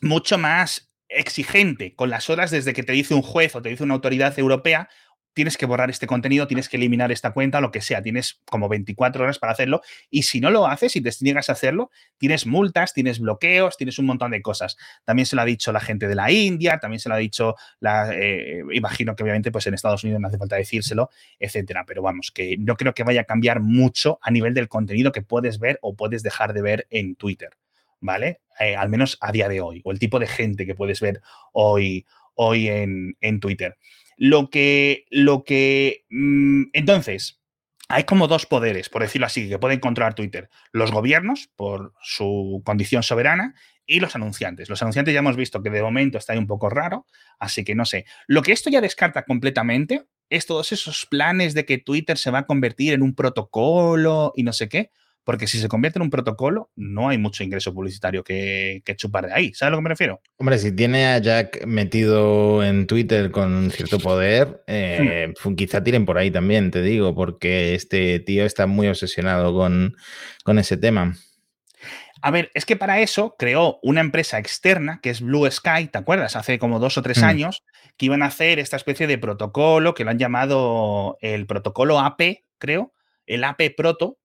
[0.01, 3.83] Mucho más exigente con las horas desde que te dice un juez o te dice
[3.83, 4.89] una autoridad europea
[5.33, 8.69] tienes que borrar este contenido, tienes que eliminar esta cuenta, lo que sea, tienes como
[8.69, 12.45] 24 horas para hacerlo y si no lo haces y te niegas a hacerlo, tienes
[12.45, 14.77] multas, tienes bloqueos, tienes un montón de cosas.
[15.05, 17.55] También se lo ha dicho la gente de la India, también se lo ha dicho,
[17.79, 21.09] la, eh, imagino que obviamente pues en Estados Unidos no hace falta decírselo,
[21.39, 25.11] etcétera, pero vamos, que no creo que vaya a cambiar mucho a nivel del contenido
[25.11, 27.51] que puedes ver o puedes dejar de ver en Twitter,
[27.99, 28.41] ¿vale?
[28.59, 31.21] Eh, al menos a día de hoy, o el tipo de gente que puedes ver
[31.53, 32.05] hoy,
[32.35, 33.77] hoy en, en Twitter.
[34.17, 37.41] Lo que, lo que, mm, entonces,
[37.89, 40.49] hay como dos poderes, por decirlo así, que pueden controlar Twitter.
[40.71, 43.55] Los gobiernos, por su condición soberana,
[43.85, 44.69] y los anunciantes.
[44.69, 47.05] Los anunciantes ya hemos visto que de momento está ahí un poco raro,
[47.39, 48.05] así que no sé.
[48.27, 52.39] Lo que esto ya descarta completamente es todos esos planes de que Twitter se va
[52.39, 54.91] a convertir en un protocolo y no sé qué.
[55.23, 59.33] Porque si se convierte en un protocolo, no hay mucho ingreso publicitario que, chupar de
[59.33, 59.53] ahí.
[59.53, 60.21] ¿Sabes a lo que me refiero?
[60.37, 65.55] Hombre, si tiene a Jack metido en Twitter con cierto poder, eh, hmm.
[65.55, 69.95] quizá tiren por ahí también, te digo, porque este tío está muy obsesionado con,
[70.43, 71.15] con ese tema.
[72.21, 75.97] A ver, es que para eso creó una empresa externa que es Blue Sky, ¿te
[75.97, 76.37] acuerdas?
[76.37, 77.25] Hace como dos o tres hmm.
[77.25, 77.63] años,
[77.97, 82.43] que iban a hacer esta especie de protocolo que lo han llamado el protocolo AP,
[82.57, 82.93] creo,
[83.25, 84.17] el AP Proto,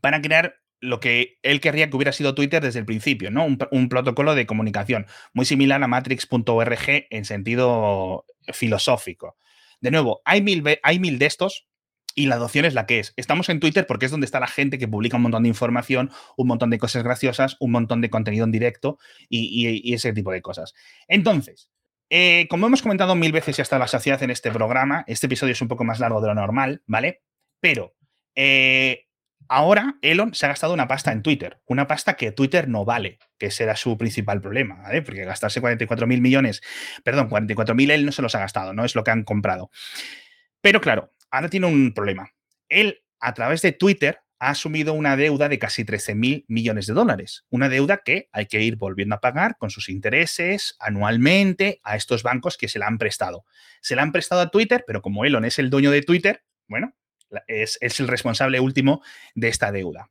[0.00, 3.44] para crear lo que él querría que hubiera sido Twitter desde el principio, ¿no?
[3.44, 9.36] Un, protocolo de comunicación muy similar a matrix.org en sentido filosófico.
[9.80, 11.68] De nuevo, hay mil, hay mil de estos
[12.14, 13.12] y la adopción es la que es.
[13.16, 16.10] Estamos en Twitter porque es donde está la gente que publica un montón de información,
[16.36, 20.42] un montón de cosas graciosas, un montón de contenido en directo y, ese tipo de
[20.42, 20.74] cosas.
[21.06, 21.70] Entonces,
[22.10, 25.52] eh, como hemos comentado mil veces ya hasta la saciedad en este programa, este episodio
[25.52, 27.22] es un poco más largo de lo normal, ¿vale?
[27.60, 27.94] Pero
[28.34, 29.07] eh,
[29.48, 33.18] Ahora Elon se ha gastado una pasta en Twitter, una pasta que Twitter no vale,
[33.38, 35.02] que será su principal problema, ¿vale?
[35.02, 36.60] Porque gastarse 44 mil millones,
[37.02, 39.70] perdón, 44 mil él no se los ha gastado, no es lo que han comprado.
[40.60, 42.30] Pero claro, ahora tiene un problema.
[42.68, 46.94] Él, a través de Twitter, ha asumido una deuda de casi 13 mil millones de
[46.94, 47.44] dólares.
[47.50, 52.22] Una deuda que hay que ir volviendo a pagar con sus intereses anualmente a estos
[52.22, 53.44] bancos que se la han prestado.
[53.80, 56.94] Se la han prestado a Twitter, pero como Elon es el dueño de Twitter, bueno,
[57.46, 59.02] es, el responsable último
[59.34, 60.10] de esta deuda.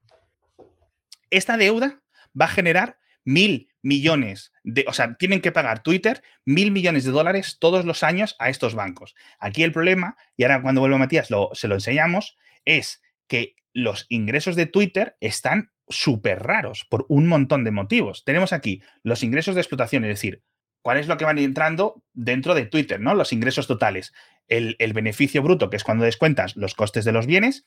[1.30, 2.02] Esta deuda
[2.40, 7.12] va a generar mil millones de, o sea, tienen que pagar Twitter mil millones de
[7.12, 9.16] dólares todos los años a estos bancos.
[9.40, 14.06] Aquí el problema, y ahora cuando vuelva Matías lo, se lo enseñamos, es que los
[14.10, 18.24] ingresos de Twitter están súper raros por un montón de motivos.
[18.26, 20.44] Tenemos aquí los ingresos de explotación, es decir,
[20.88, 23.14] cuál es lo que van entrando dentro de Twitter, ¿no?
[23.14, 24.14] Los ingresos totales.
[24.48, 27.66] El, beneficio bruto, que es cuando descuentas los costes de los bienes,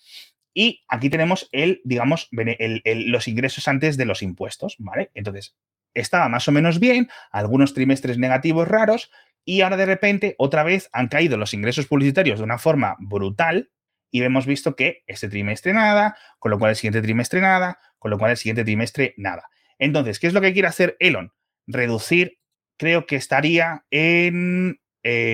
[0.54, 5.10] y aquí tenemos el, digamos, los ingresos antes de los impuestos, ¿vale?
[5.12, 5.54] Entonces,
[5.92, 9.10] estaba más o menos bien, algunos trimestres negativos raros,
[9.44, 13.70] y ahora de repente, otra vez, han caído los ingresos publicitarios de una forma brutal,
[14.10, 18.10] y hemos visto que este trimestre nada, con lo cual el siguiente trimestre nada, con
[18.12, 19.50] lo cual el siguiente trimestre nada.
[19.78, 21.34] Entonces, ¿qué es lo que quiere hacer Elon?
[21.66, 22.39] Reducir
[22.80, 24.80] creo que estaría en,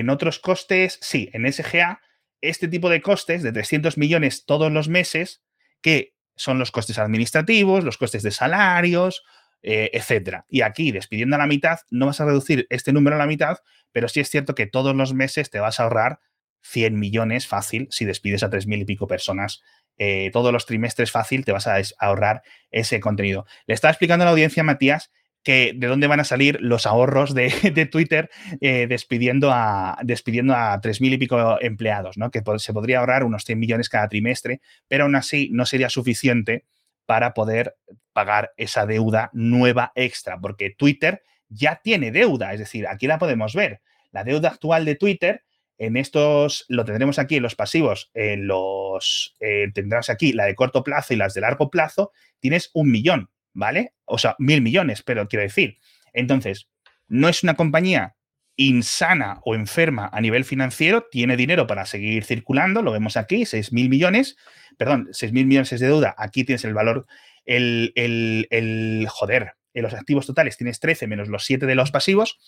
[0.09, 2.01] otros costes, sí, en SGA,
[2.41, 5.45] este tipo de costes de 300 millones todos los meses,
[5.79, 9.23] que son los costes administrativos, los costes de salarios,
[9.63, 10.45] eh, etcétera.
[10.49, 13.59] Y aquí, despidiendo a la mitad, no vas a reducir este número a la mitad,
[13.93, 16.19] pero sí es cierto que todos los meses te vas a ahorrar
[16.63, 19.61] 100 millones fácil si despides a 3.000 y pico personas.
[19.97, 22.41] Eh, todos los trimestres fácil te vas a ahorrar
[22.71, 23.45] ese contenido.
[23.67, 25.11] Le estaba explicando a la audiencia, Matías,
[25.51, 27.49] de dónde van a salir los ahorros de,
[27.91, 28.29] Twitter
[28.61, 32.31] eh, despidiendo a, despidiendo a 3.000 y pico empleados, ¿no?
[32.31, 36.65] que se podría ahorrar unos 100 millones cada trimestre, pero aún así no sería suficiente
[37.05, 37.75] para poder
[38.13, 43.55] pagar esa deuda nueva extra, porque Twitter ya tiene deuda, es decir, aquí la podemos
[43.55, 43.81] ver.
[44.11, 45.43] La deuda actual de Twitter,
[45.77, 50.55] en estos, lo tendremos aquí en los pasivos, en los, eh, tendrás aquí la de
[50.55, 53.29] corto plazo y las de largo plazo, tienes un millón.
[53.57, 53.93] ¿Vale?
[54.05, 55.79] O sea, mil millones, pero quiero decir.
[56.13, 56.69] Entonces,
[57.07, 58.15] no es una compañía
[58.55, 63.89] insana o enferma a nivel financiero, tiene dinero para seguir circulando, lo vemos aquí, 6.000
[63.89, 64.37] millones,
[64.77, 67.07] perdón, 6.000 millones de deuda, aquí tienes el valor,
[67.45, 71.91] el, el, el, joder, en los activos totales tienes 13 menos los 7 de los
[71.91, 72.39] pasivos.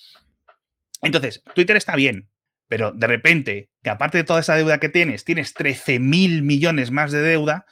[1.02, 2.30] Entonces, Twitter está bien,
[2.68, 7.12] pero de repente, que aparte de toda esa deuda que tienes, tienes 13.000 millones más
[7.12, 7.66] de deuda,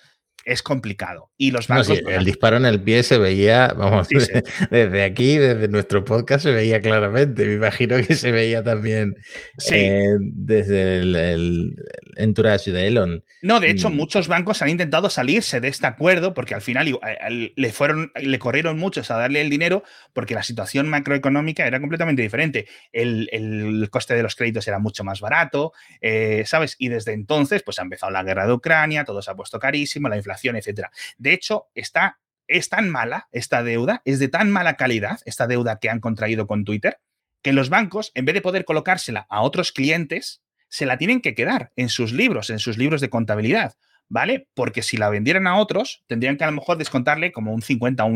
[0.48, 1.30] es complicado.
[1.38, 1.90] Y los bancos.
[1.90, 4.08] el disparo en el pie se veía, vamos,
[4.72, 7.46] desde aquí, desde nuestro podcast, se veía claramente.
[7.46, 9.18] Me imagino que se veía también
[9.70, 11.76] eh, desde el, el,
[12.16, 13.26] entourage de Elon.
[13.42, 13.96] No, de hecho, mm.
[13.96, 18.40] muchos bancos han intentado salirse de este acuerdo porque al final eh, le fueron, le
[18.40, 19.84] corrieron muchos a darle el dinero
[20.14, 22.68] porque la situación macroeconómica era completamente diferente.
[22.94, 26.78] El, el coste de los créditos era mucho más barato, eh, ¿sabes?
[26.80, 30.08] Y desde entonces, pues ha empezado la guerra de Ucrania, todo se ha puesto carísimo,
[30.08, 30.92] la inflación etcétera.
[31.18, 35.80] De hecho, está, es tan mala esta deuda, es de tan mala calidad esta deuda
[35.80, 37.00] que han contraído con Twitter,
[37.42, 41.36] que los bancos, en vez de poder colocársela a otros clientes, se la tienen que
[41.36, 43.76] quedar en sus libros, en sus libros de contabilidad.
[44.10, 44.48] ¿Vale?
[44.54, 48.06] Porque si la vendieran a otros, tendrían que a lo mejor descontarle como un 50
[48.06, 48.08] o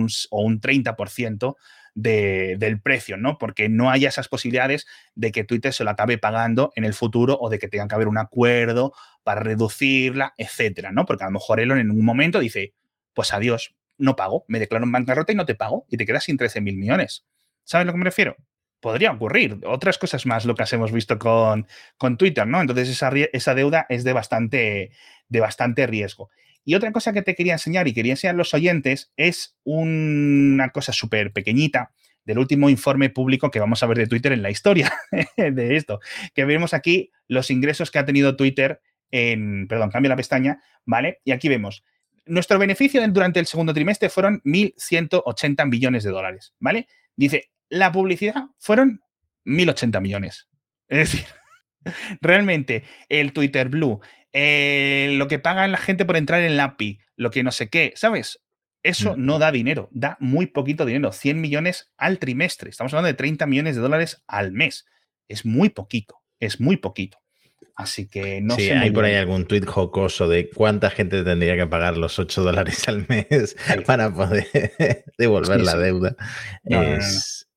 [0.41, 1.55] un 30%
[1.93, 3.37] de, del precio, ¿no?
[3.37, 7.37] Porque no haya esas posibilidades de que Twitter se lo acabe pagando en el futuro
[7.39, 11.05] o de que tenga que haber un acuerdo para reducirla, etcétera, ¿no?
[11.05, 12.73] Porque a lo mejor Elon en un momento dice,
[13.13, 16.23] pues adiós, no pago, me declaro en bancarrota y no te pago y te quedas
[16.23, 17.25] sin 13 mil millones.
[17.63, 18.35] ¿Sabes a lo que me refiero?
[18.79, 19.59] Podría ocurrir.
[19.65, 21.67] Otras cosas más lo que hemos visto con,
[21.97, 22.61] con Twitter, ¿no?
[22.61, 24.91] Entonces esa, esa deuda es de bastante,
[25.29, 26.29] de bastante riesgo.
[26.63, 30.69] Y otra cosa que te quería enseñar y quería enseñar a los oyentes es una
[30.69, 31.91] cosa súper pequeñita
[32.23, 34.93] del último informe público que vamos a ver de Twitter en la historia
[35.37, 35.99] de esto,
[36.33, 41.19] que vemos aquí los ingresos que ha tenido Twitter en, perdón, cambia la pestaña, ¿vale?
[41.25, 41.83] Y aquí vemos,
[42.25, 46.87] nuestro beneficio durante el segundo trimestre fueron 1.180 millones de dólares, ¿vale?
[47.15, 49.01] Dice, la publicidad fueron
[49.45, 50.47] 1.080 millones.
[50.87, 51.25] Es decir,
[52.21, 53.99] realmente el Twitter Blue,
[54.33, 57.69] eh, lo que paga la gente por entrar en la API, lo que no sé
[57.69, 58.39] qué, ¿sabes?
[58.83, 59.25] Eso mm.
[59.25, 62.69] no da dinero, da muy poquito dinero, 100 millones al trimestre.
[62.69, 64.85] Estamos hablando de 30 millones de dólares al mes.
[65.27, 67.19] Es muy poquito, es muy poquito.
[67.75, 68.73] Así que no sí, sé.
[68.73, 72.87] Hay por ahí algún tuit jocoso de cuánta gente tendría que pagar los 8 dólares
[72.87, 73.55] al mes
[73.85, 74.47] para poder
[75.17, 76.15] devolver la deuda.
[76.63, 77.47] es,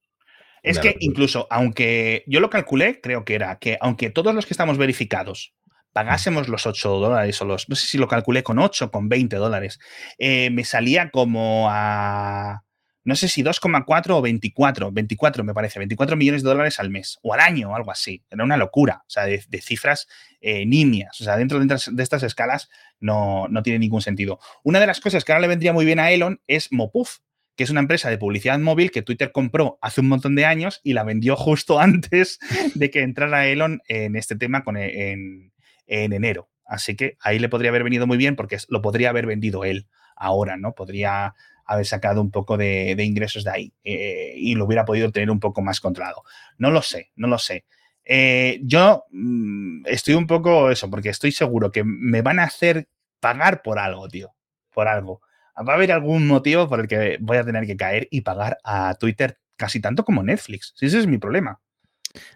[0.63, 4.55] es que incluso, aunque yo lo calculé, creo que era que aunque todos los que
[4.55, 5.55] estamos verificados
[5.95, 9.37] pagásemos los 8 dólares o los, no sé si lo calculé con 8, con 20
[9.37, 9.79] dólares,
[10.19, 12.65] eh, me salía como a,
[13.05, 17.19] no sé si 2,4 o 24, 24 me parece, 24 millones de dólares al mes
[17.23, 18.25] o al año o algo así.
[18.29, 20.09] Era una locura, o sea, de, cifras
[20.41, 21.21] eh, nimias.
[21.21, 24.41] O sea, dentro de, de estas escalas no, no, tiene ningún sentido.
[24.65, 27.19] Una de las cosas que ahora le vendría muy bien a Elon es Mopuf,
[27.57, 30.81] que es una empresa de publicidad móvil que Twitter compró hace un montón de años
[30.83, 32.41] y la vendió justo antes
[32.75, 35.53] de que entrara Elon en este tema con, en,
[35.87, 36.49] en enero.
[36.65, 39.87] Así que ahí le podría haber venido muy bien porque lo podría haber vendido él
[40.17, 40.75] ahora, ¿no?
[40.75, 41.35] Podría
[41.67, 45.41] haber sacado un poco de, ingresos de ahí eh, y lo hubiera podido tener un
[45.41, 46.23] poco más controlado.
[46.59, 47.65] No lo sé, no lo sé.
[48.05, 52.89] Eh, yo mm, estoy un poco eso, porque estoy seguro que me van a hacer
[53.21, 54.35] pagar por algo, tío,
[54.73, 55.23] por algo.
[55.57, 58.59] Va a haber algún motivo por el que voy a tener que caer y pagar
[58.65, 60.73] a Twitter casi tanto como Netflix.
[60.77, 61.61] Si ese es mi problema.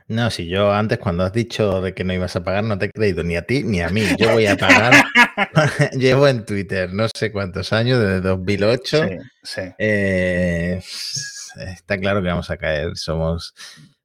[0.09, 2.87] No, si yo antes cuando has dicho de que no ibas a pagar no te
[2.87, 4.03] he creído ni a ti ni a mí.
[4.19, 4.93] Yo voy a pagar.
[5.93, 9.09] Llevo en Twitter no sé cuántos años, desde 2008.
[9.09, 9.61] Sí, sí.
[9.79, 12.97] Eh, está claro que vamos a caer.
[12.97, 13.55] Somos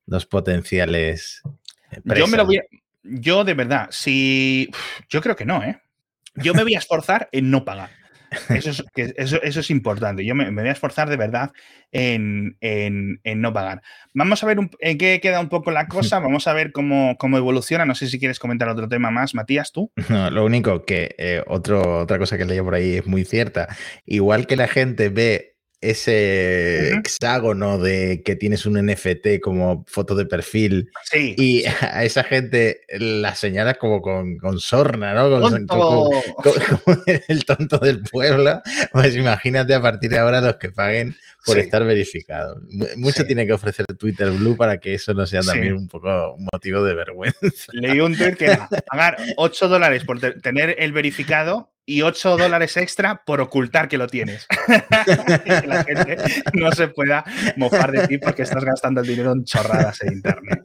[0.06, 1.42] dos potenciales.
[2.04, 2.62] Yo me lo voy
[3.04, 4.70] Yo de verdad, si...
[5.10, 5.80] Yo creo que no, ¿eh?
[6.36, 7.90] Yo me voy a esforzar en no pagar.
[8.50, 10.26] Eso es, eso, eso es importante.
[10.26, 11.52] Yo me, voy a esforzar de verdad
[11.92, 12.58] en,
[13.24, 13.82] no pagar.
[14.14, 16.20] Vamos a ver en qué queda un poco la cosa.
[16.24, 17.86] Vamos a ver cómo, cómo, evoluciona.
[17.86, 19.92] No sé si quieres comentar otro tema más, Matías, tú.
[20.10, 23.68] No, lo único que eh, otra cosa que leí por ahí es muy cierta.
[24.06, 25.53] Igual que la gente ve
[25.84, 32.82] ese hexágono de que tienes un NFT como foto de perfil y a esa gente
[32.98, 35.24] la señalas como con, con sorna, ¿no?
[35.68, 36.10] Como,
[37.28, 38.62] el tonto del pueblo.
[38.92, 41.16] Pues imagínate a partir de ahora los que paguen
[41.46, 42.62] por estar verificados.
[42.96, 46.48] Mucho tiene que ofrecer Twitter Blue para que eso no sea también un poco un
[46.52, 47.72] motivo de vergüenza.
[47.74, 48.58] Leí un tweet que
[48.88, 54.08] pagar 8 dólares por tener el verificado y 8 dólares extra por ocultar que lo
[54.08, 54.48] tienes.
[54.48, 56.18] que la gente
[56.54, 57.24] no se pueda
[57.58, 60.62] mofar de ti porque estás gastando el dinero en chorradas en Internet.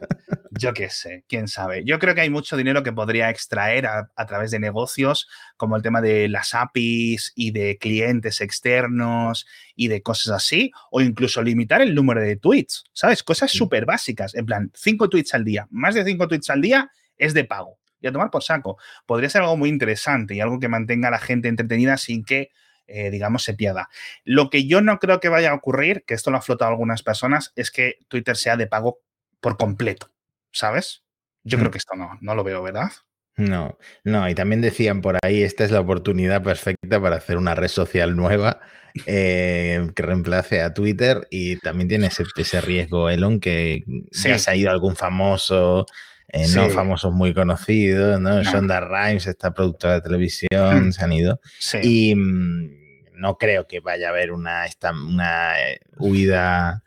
[0.51, 1.85] Yo qué sé, quién sabe.
[1.85, 5.83] Yo creo que hay mucho dinero que podría extraer a, través de negocios, como el
[5.83, 9.47] tema de las APIs y de clientes externos
[9.77, 13.23] y de cosas así, o incluso limitar el número de tweets, ¿sabes?
[13.23, 16.91] Cosas súper básicas, en plan, 5 tweets al día, más de 5 tweets al día
[17.16, 17.79] es de pago.
[18.01, 18.78] Y a tomar por saco.
[19.07, 22.51] Podría ser algo muy interesante y algo que mantenga a la gente entretenida sin que
[22.90, 23.90] eh, digamos, se pierda.
[24.24, 27.03] Lo que yo no creo que vaya a ocurrir, que esto lo ha flotado algunas
[27.03, 29.01] personas, es que Twitter sea de pago
[29.40, 30.11] por completo.
[30.53, 31.03] ¿sabes?
[31.44, 31.72] Yo creo mm.
[31.72, 32.90] que esto no, no lo veo, ¿verdad?
[33.36, 37.55] No, no, y también decían por ahí, esta es la oportunidad perfecta para hacer una
[37.55, 38.61] red social nueva
[39.07, 44.57] eh, que reemplace a Twitter y también tiene ese, riesgo, Elon, que ya se ha
[44.57, 45.86] ido algún famoso,
[46.29, 48.43] eh, no famosos muy conocidos, ¿no?
[48.43, 50.93] Shonda Rhimes, esta productora de televisión, mm.
[50.93, 51.41] se han ido.
[51.83, 52.70] Y mm,
[53.14, 56.83] no creo que vaya a haber una, esta, una eh, huida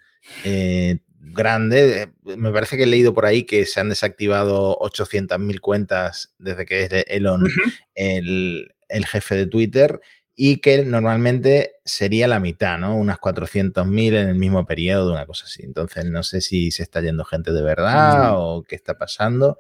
[1.34, 2.04] grande.
[2.04, 6.66] Eh, me parece que he leído por ahí que se han desactivado 800.000 cuentas desde
[6.66, 7.48] que es Elon
[7.96, 8.74] el,
[9.06, 10.00] jefe de Twitter
[10.44, 12.98] y que normalmente sería la mitad, ¿no?
[12.98, 15.62] Unas 400.000 en el mismo periodo, una cosa así.
[15.62, 19.60] Entonces no sé si se está yendo gente de verdad o qué está pasando.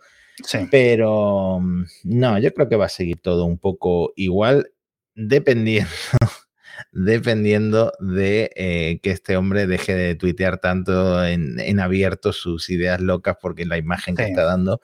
[0.71, 4.71] Pero mm, no, yo creo que va a seguir todo un poco igual,
[5.13, 5.91] dependiendo
[6.91, 13.37] dependiendo de eh, que este hombre deje de tuitear tanto en, abierto sus ideas locas,
[13.39, 14.81] porque la imagen que está dando,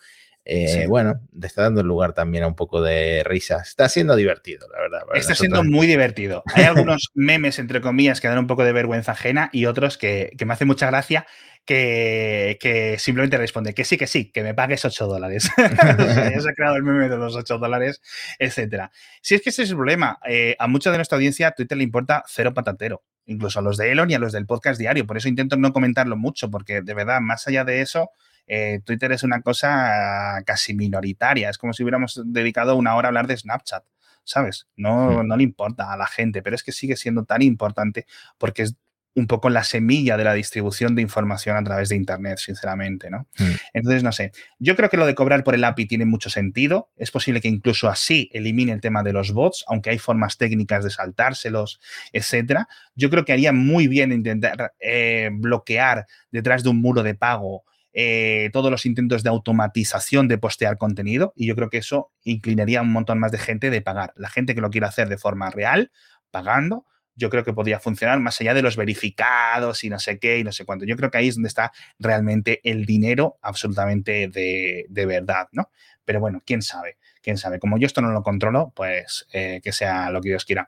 [0.49, 3.57] eh, bueno, le está dando lugar también a un poco de risa.
[3.57, 5.01] Está siendo divertido, la verdad.
[5.13, 6.43] Está siendo muy divertido.
[6.53, 10.31] Hay algunos memes, entre comillas, que dan un poco de vergüenza ajena y otros que,
[10.37, 11.25] que me hacen mucha gracia
[11.67, 15.49] que, simplemente responde que sí, que sí, que me pagues 8 dólares.
[15.57, 18.01] ya se ha creado el meme de los 8 dólares,
[18.39, 18.91] etcétera.
[19.21, 21.83] Si es que ese es el problema, eh, a mucha de nuestra audiencia Twitter le
[21.83, 25.05] importa cero patatero, incluso a los de Elon y a los del podcast diario.
[25.05, 28.11] Por eso intento no comentarlo mucho, porque de verdad, más allá de eso,
[28.47, 31.49] eh, Twitter es una cosa casi minoritaria.
[31.49, 33.83] Es como si hubiéramos dedicado una hora a hablar de Snapchat.
[34.23, 34.67] ¿Sabes?
[34.75, 38.05] No, no le importa a la gente, pero es que sigue siendo tan importante
[38.37, 38.75] porque es
[39.17, 43.27] un poco la semilla de la distribución de información a través de Internet, sinceramente, ¿no?
[43.39, 43.51] Mm.
[43.73, 46.91] Entonces, no sé, yo creo que lo de cobrar por el API tiene mucho sentido.
[46.97, 50.83] Es posible que incluso así elimine el tema de los bots, aunque hay formas técnicas
[50.83, 51.79] de saltárselos,
[52.13, 52.67] etcétera.
[52.95, 57.63] Yo creo que haría muy bien intentar eh, bloquear detrás de un muro de pago
[57.99, 62.77] eh, todos los intentos de automatización de postear contenido y yo creo que eso inclinaría
[62.77, 64.13] a un montón más de gente de pagar.
[64.15, 65.91] La gente que lo quiera hacer de forma real,
[66.29, 66.85] pagando,
[67.15, 70.43] yo creo que podría funcionar más allá de los verificados y no sé qué y
[70.43, 70.85] no sé cuánto.
[70.85, 75.71] Yo creo que ahí es donde está realmente el dinero absolutamente de, de verdad, ¿no?
[76.05, 76.97] Pero bueno, quién sabe
[77.27, 77.59] quién sabe.
[77.59, 80.65] Como yo esto no lo controlo, pues eh, que sea lo que Dios quiera.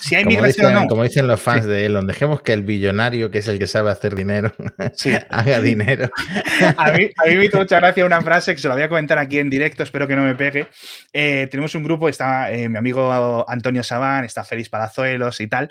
[0.00, 0.86] Si hay como dicen, no.
[0.86, 3.90] Como dicen los fans de Elon, dejemos que el billonario, que es el que sabe
[3.90, 4.54] hacer dinero,
[5.28, 6.08] haga dinero.
[6.78, 8.88] a, mí, a mí me hizo mucha gracia una frase que se la voy a
[8.88, 10.68] comentar aquí en directo, espero que no me pegue.
[11.12, 15.70] Eh, tenemos un grupo, está eh, mi amigo Antonio Sabán, está Félix Palazuelos y tal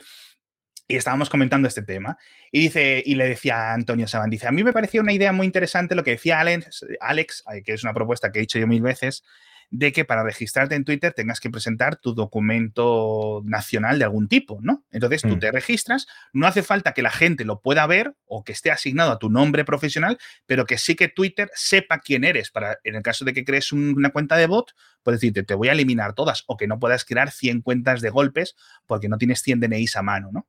[0.87, 2.17] y estábamos comentando este tema.
[2.51, 5.33] Y dice, y le decía a Antonio Sabán, dice, a mí me parecía una idea
[5.33, 8.67] muy interesante lo que decía Alex, Alex, que es una propuesta que he dicho yo
[8.67, 9.23] mil veces,
[9.69, 14.59] de que para registrarte en Twitter tengas que presentar tu documento nacional de algún tipo,
[14.61, 14.85] ¿no?
[14.91, 15.39] Entonces tú mm.
[15.39, 19.11] te registras, no hace falta que la gente lo pueda ver o que esté asignado
[19.11, 22.49] a tu nombre profesional, pero que sí que Twitter sepa quién eres.
[22.49, 25.67] Para, en el caso de que crees una cuenta de bot, puede decirte, te voy
[25.67, 28.55] a eliminar todas o que no puedas crear 100 cuentas de golpes
[28.85, 30.47] porque no tienes 100 DNIs a mano, ¿no?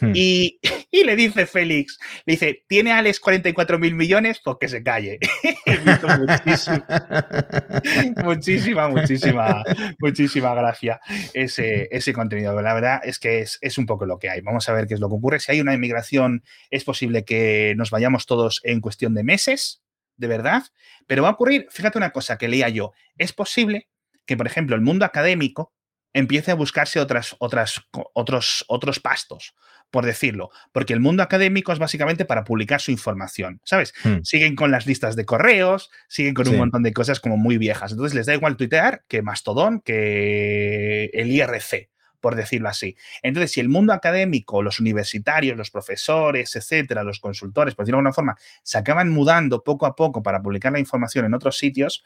[0.00, 0.12] Hmm.
[0.14, 0.58] Y,
[1.04, 4.40] le dice Félix, le dice, ¿tiene Alex 44 mil millones?
[4.42, 5.18] Pues que se calle.
[8.24, 9.62] muchísima, muchísima,
[9.98, 11.00] muchísima gracia
[11.32, 12.60] ese, ese contenido.
[12.60, 14.40] La verdad es que es, es, un poco lo que hay.
[14.40, 15.40] Vamos a ver qué es lo que ocurre.
[15.40, 19.82] Si hay una inmigración, es posible que nos vayamos todos en cuestión de meses,
[20.16, 20.62] de verdad.
[21.06, 23.88] Pero va a ocurrir, fíjate una cosa que leía yo, es posible
[24.26, 25.74] que, por ejemplo, el mundo académico
[26.14, 27.82] empiece a buscarse otras, otras,
[28.14, 29.54] otros, otros pastos,
[29.90, 33.94] por decirlo, porque el mundo académico es básicamente para publicar su información, ¿sabes?
[34.02, 34.22] Hmm.
[34.24, 37.92] Siguen con las listas de correos, siguen con un montón de cosas como muy viejas,
[37.92, 42.96] entonces les da igual tuitear que Mastodon, que el IRC, por decirlo así.
[43.22, 48.00] Entonces, si el mundo académico, los universitarios, los profesores, etcétera, los consultores, por decirlo de
[48.00, 52.02] alguna forma, se acaban mudando poco a poco para publicar la información en otros sitios,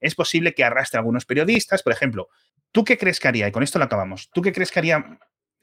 [0.00, 1.82] es posible que arrastre a algunos periodistas.
[1.82, 2.28] Por ejemplo,
[2.72, 3.48] ¿tú qué crees que haría?
[3.48, 4.30] Y con esto lo acabamos.
[4.32, 5.20] ¿Tú qué crees que haría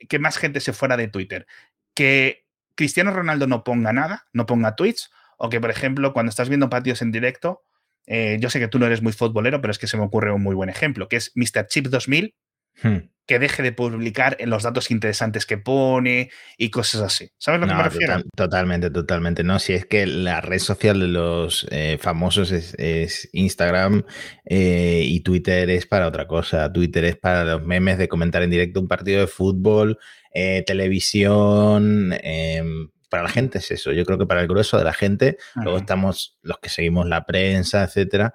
[0.10, 1.48] que más gente se fuera de Twitter?
[1.94, 2.46] ¿Que
[2.76, 5.12] Cristiano Ronaldo no ponga nada, no ponga tweets?
[5.38, 7.64] ¿O que, por ejemplo, cuando estás viendo patios en directo,
[8.08, 10.32] eh, yo sé que tú no eres muy futbolero, pero es que se me ocurre
[10.32, 11.68] un muy buen ejemplo, que es Mr.
[11.68, 12.36] Chip 2000,
[12.82, 12.98] hmm.
[13.28, 17.30] Que deje de publicar en los datos interesantes que pone y cosas así.
[17.38, 18.24] ¿Sabes lo que me refiero?
[18.36, 19.44] totalmente, totalmente.
[19.44, 24.04] No, si es que la red social de los eh, famosos es, Instagram
[24.46, 26.72] eh, y Twitter es para otra cosa.
[26.72, 30.00] Twitter es para los memes de comentar en directo un partido de fútbol,
[30.34, 32.14] eh, televisión.
[32.24, 33.92] Em, para la gente es eso.
[33.92, 37.26] Yo creo que para el grueso de la gente, luego estamos los que seguimos la
[37.26, 38.34] prensa, etcétera,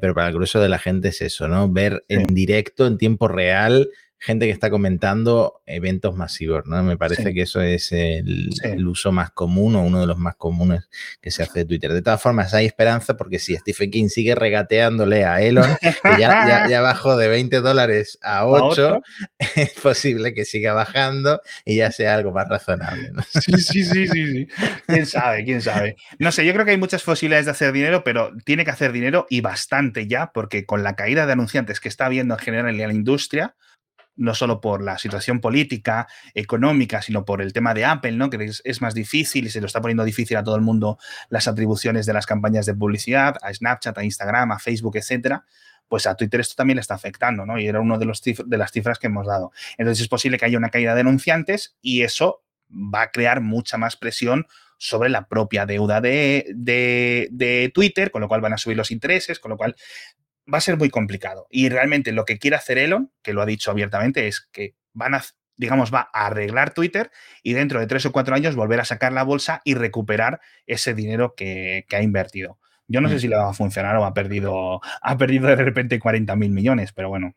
[0.00, 1.70] pero para el grueso de la gente es eso, ¿no?
[1.70, 3.88] Ver en directo, en tiempo real,
[4.20, 6.82] gente que está comentando eventos masivos, ¿no?
[6.82, 8.50] Me parece que eso es el,
[8.86, 10.90] uso más común o uno de los más comunes
[11.22, 11.92] que se hace de Twitter.
[11.92, 16.68] De todas formas, hay esperanza porque si Stephen King sigue regateándole a Elon, que ya,
[16.68, 19.00] ya, bajó de 20 dólares a 8,
[19.56, 23.12] es posible que siga bajando y ya sea algo más razonable.
[23.30, 24.48] Sí, sí, sí, sí, sí.
[24.86, 25.44] ¿Quién sabe?
[25.44, 25.96] ¿Quién sabe?
[26.18, 28.92] No sé, yo creo que hay muchas posibilidades de hacer dinero, pero tiene que hacer
[28.92, 32.68] dinero y bastante ya, porque con la caída de anunciantes que está habiendo en general
[32.68, 33.54] en la industria,
[34.20, 38.28] no solo por la situación política, económica, sino por el tema de Apple, ¿no?
[38.28, 40.98] que es, más difícil y se lo está poniendo difícil a todo el mundo
[41.30, 45.46] las atribuciones de las campañas de publicidad, a Snapchat, a Instagram, a Facebook, etcétera,
[45.88, 47.58] pues a Twitter esto también le está afectando, ¿no?
[47.58, 49.52] Y era uno de, los de las cifras que hemos dado.
[49.78, 53.78] Entonces es posible que haya una caída de denunciantes y eso va a crear mucha
[53.78, 54.46] más presión
[54.76, 59.40] sobre la propia deuda de, de, Twitter, con lo cual van a subir los intereses,
[59.40, 59.76] con lo cual
[60.52, 61.46] va a ser muy complicado.
[61.50, 65.14] Y realmente lo que quiere hacer Elon, que lo ha dicho abiertamente, es que van
[65.14, 65.22] a,
[65.56, 67.10] digamos, va a arreglar Twitter
[67.42, 70.94] y dentro de tres o cuatro años volver a sacar la bolsa y recuperar ese
[70.94, 72.58] dinero que, ha invertido.
[72.88, 73.18] Yo no sé mm.
[73.20, 76.92] si le va a funcionar o ha perdido, ha perdido de repente 40 mil millones,
[76.92, 77.34] pero bueno,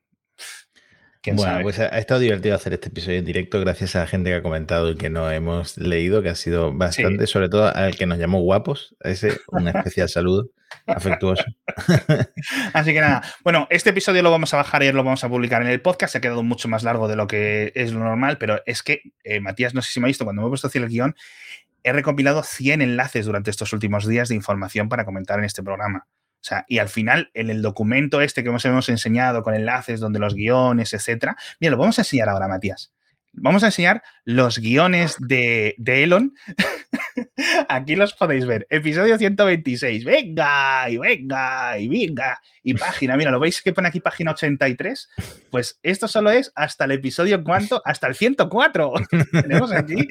[1.32, 4.36] bueno, pues ha, estado divertido hacer este episodio en directo gracias a la gente que
[4.36, 8.06] ha comentado y que no hemos leído, que ha sido bastante, sobre todo al que
[8.06, 10.50] nos llamó guapos, ese un especial saludo
[10.86, 11.46] afectuoso.
[12.74, 15.62] Así que nada, bueno, este episodio lo vamos a bajar y lo vamos a publicar
[15.62, 18.38] en el podcast, se ha quedado mucho más largo de lo que es lo normal,
[18.38, 20.68] pero es que, eh, Matías, no sé si me ha visto, cuando me he puesto
[20.68, 21.16] hacia el guion,
[21.84, 26.08] he recopilado 100 enlaces durante estos últimos días de información para comentar en este programa.
[26.44, 30.02] O sea, y al final, en el documento este que hemos, hemos enseñado con enlaces
[30.02, 32.92] donde los guiones, etcétera, mira, lo vamos a enseñar ahora, Matías.
[33.32, 36.36] Vamos a enseñar los guiones de, de Elon
[37.70, 38.68] Aquí los podéis ver.
[38.70, 40.06] Episodio 126.
[40.06, 42.40] Venga, y venga, y venga.
[42.64, 45.10] Y página, mira, ¿lo veis que pone aquí página 83?
[45.50, 48.94] Pues esto solo es hasta el episodio cuánto, hasta el 104.
[49.32, 50.08] Tenemos aquí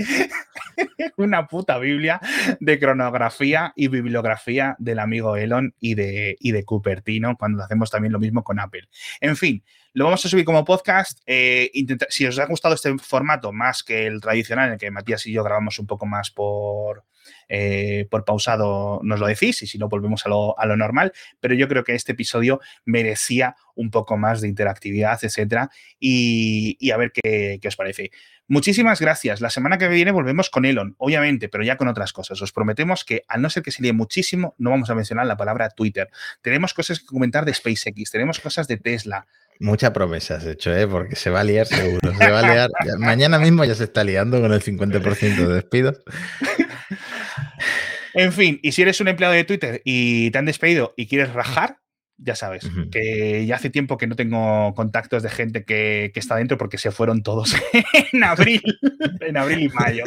[1.17, 2.21] una puta Biblia
[2.61, 8.13] de cronografía y bibliografía del amigo Elon y de, y de Cupertino, cuando hacemos también
[8.13, 8.89] lo mismo con Apple.
[9.21, 9.65] En fin,
[9.95, 11.21] lo vamos a subir como podcast.
[11.27, 11.71] Eh,
[12.09, 15.33] si os ha gustado este formato más que el tradicional, en el que Matías y
[15.33, 17.05] yo grabamos un poco más por,
[17.49, 21.13] eh, por pausado, nos lo decís, y si no, volvemos a lo, normal.
[21.41, 25.71] Pero yo creo que este episodio merecía un poco más de interactividad, etcétera.
[25.99, 28.11] Y, a ver qué, qué os parece.
[28.49, 29.41] Muchísimas gracias.
[29.41, 32.41] La semana que viene volvemos con Elon, obviamente, pero ya con otras cosas.
[32.43, 35.37] Os prometemos que, al no ser que se líe muchísimo, no vamos a mencionar la
[35.37, 36.11] palabra Twitter.
[36.41, 39.27] Tenemos cosas que comentar de SpaceX, tenemos cosas de Tesla,
[39.63, 40.89] Mucha promesa has hecho, ¿eh?
[40.89, 42.13] porque se va a liar seguro.
[42.19, 42.71] Se va a liar.
[42.99, 46.03] Mañana mismo ya se está liando con el 50% de despidos.
[48.15, 51.33] En fin, y si eres un empleado de Twitter y te han despedido y quieres
[51.33, 51.79] rajar,
[52.19, 56.37] ya sabes, que ya hace tiempo que no tengo contactos de gente que, que está
[56.37, 57.55] dentro porque se fueron todos
[58.13, 58.63] en abril,
[59.21, 60.05] en abril y mayo.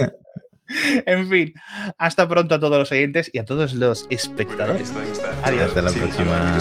[1.05, 1.53] En fin,
[1.97, 4.91] hasta pronto a todos los oyentes y a todos los espectadores.
[5.43, 5.69] Adiós.
[5.69, 6.59] Hasta la próxima.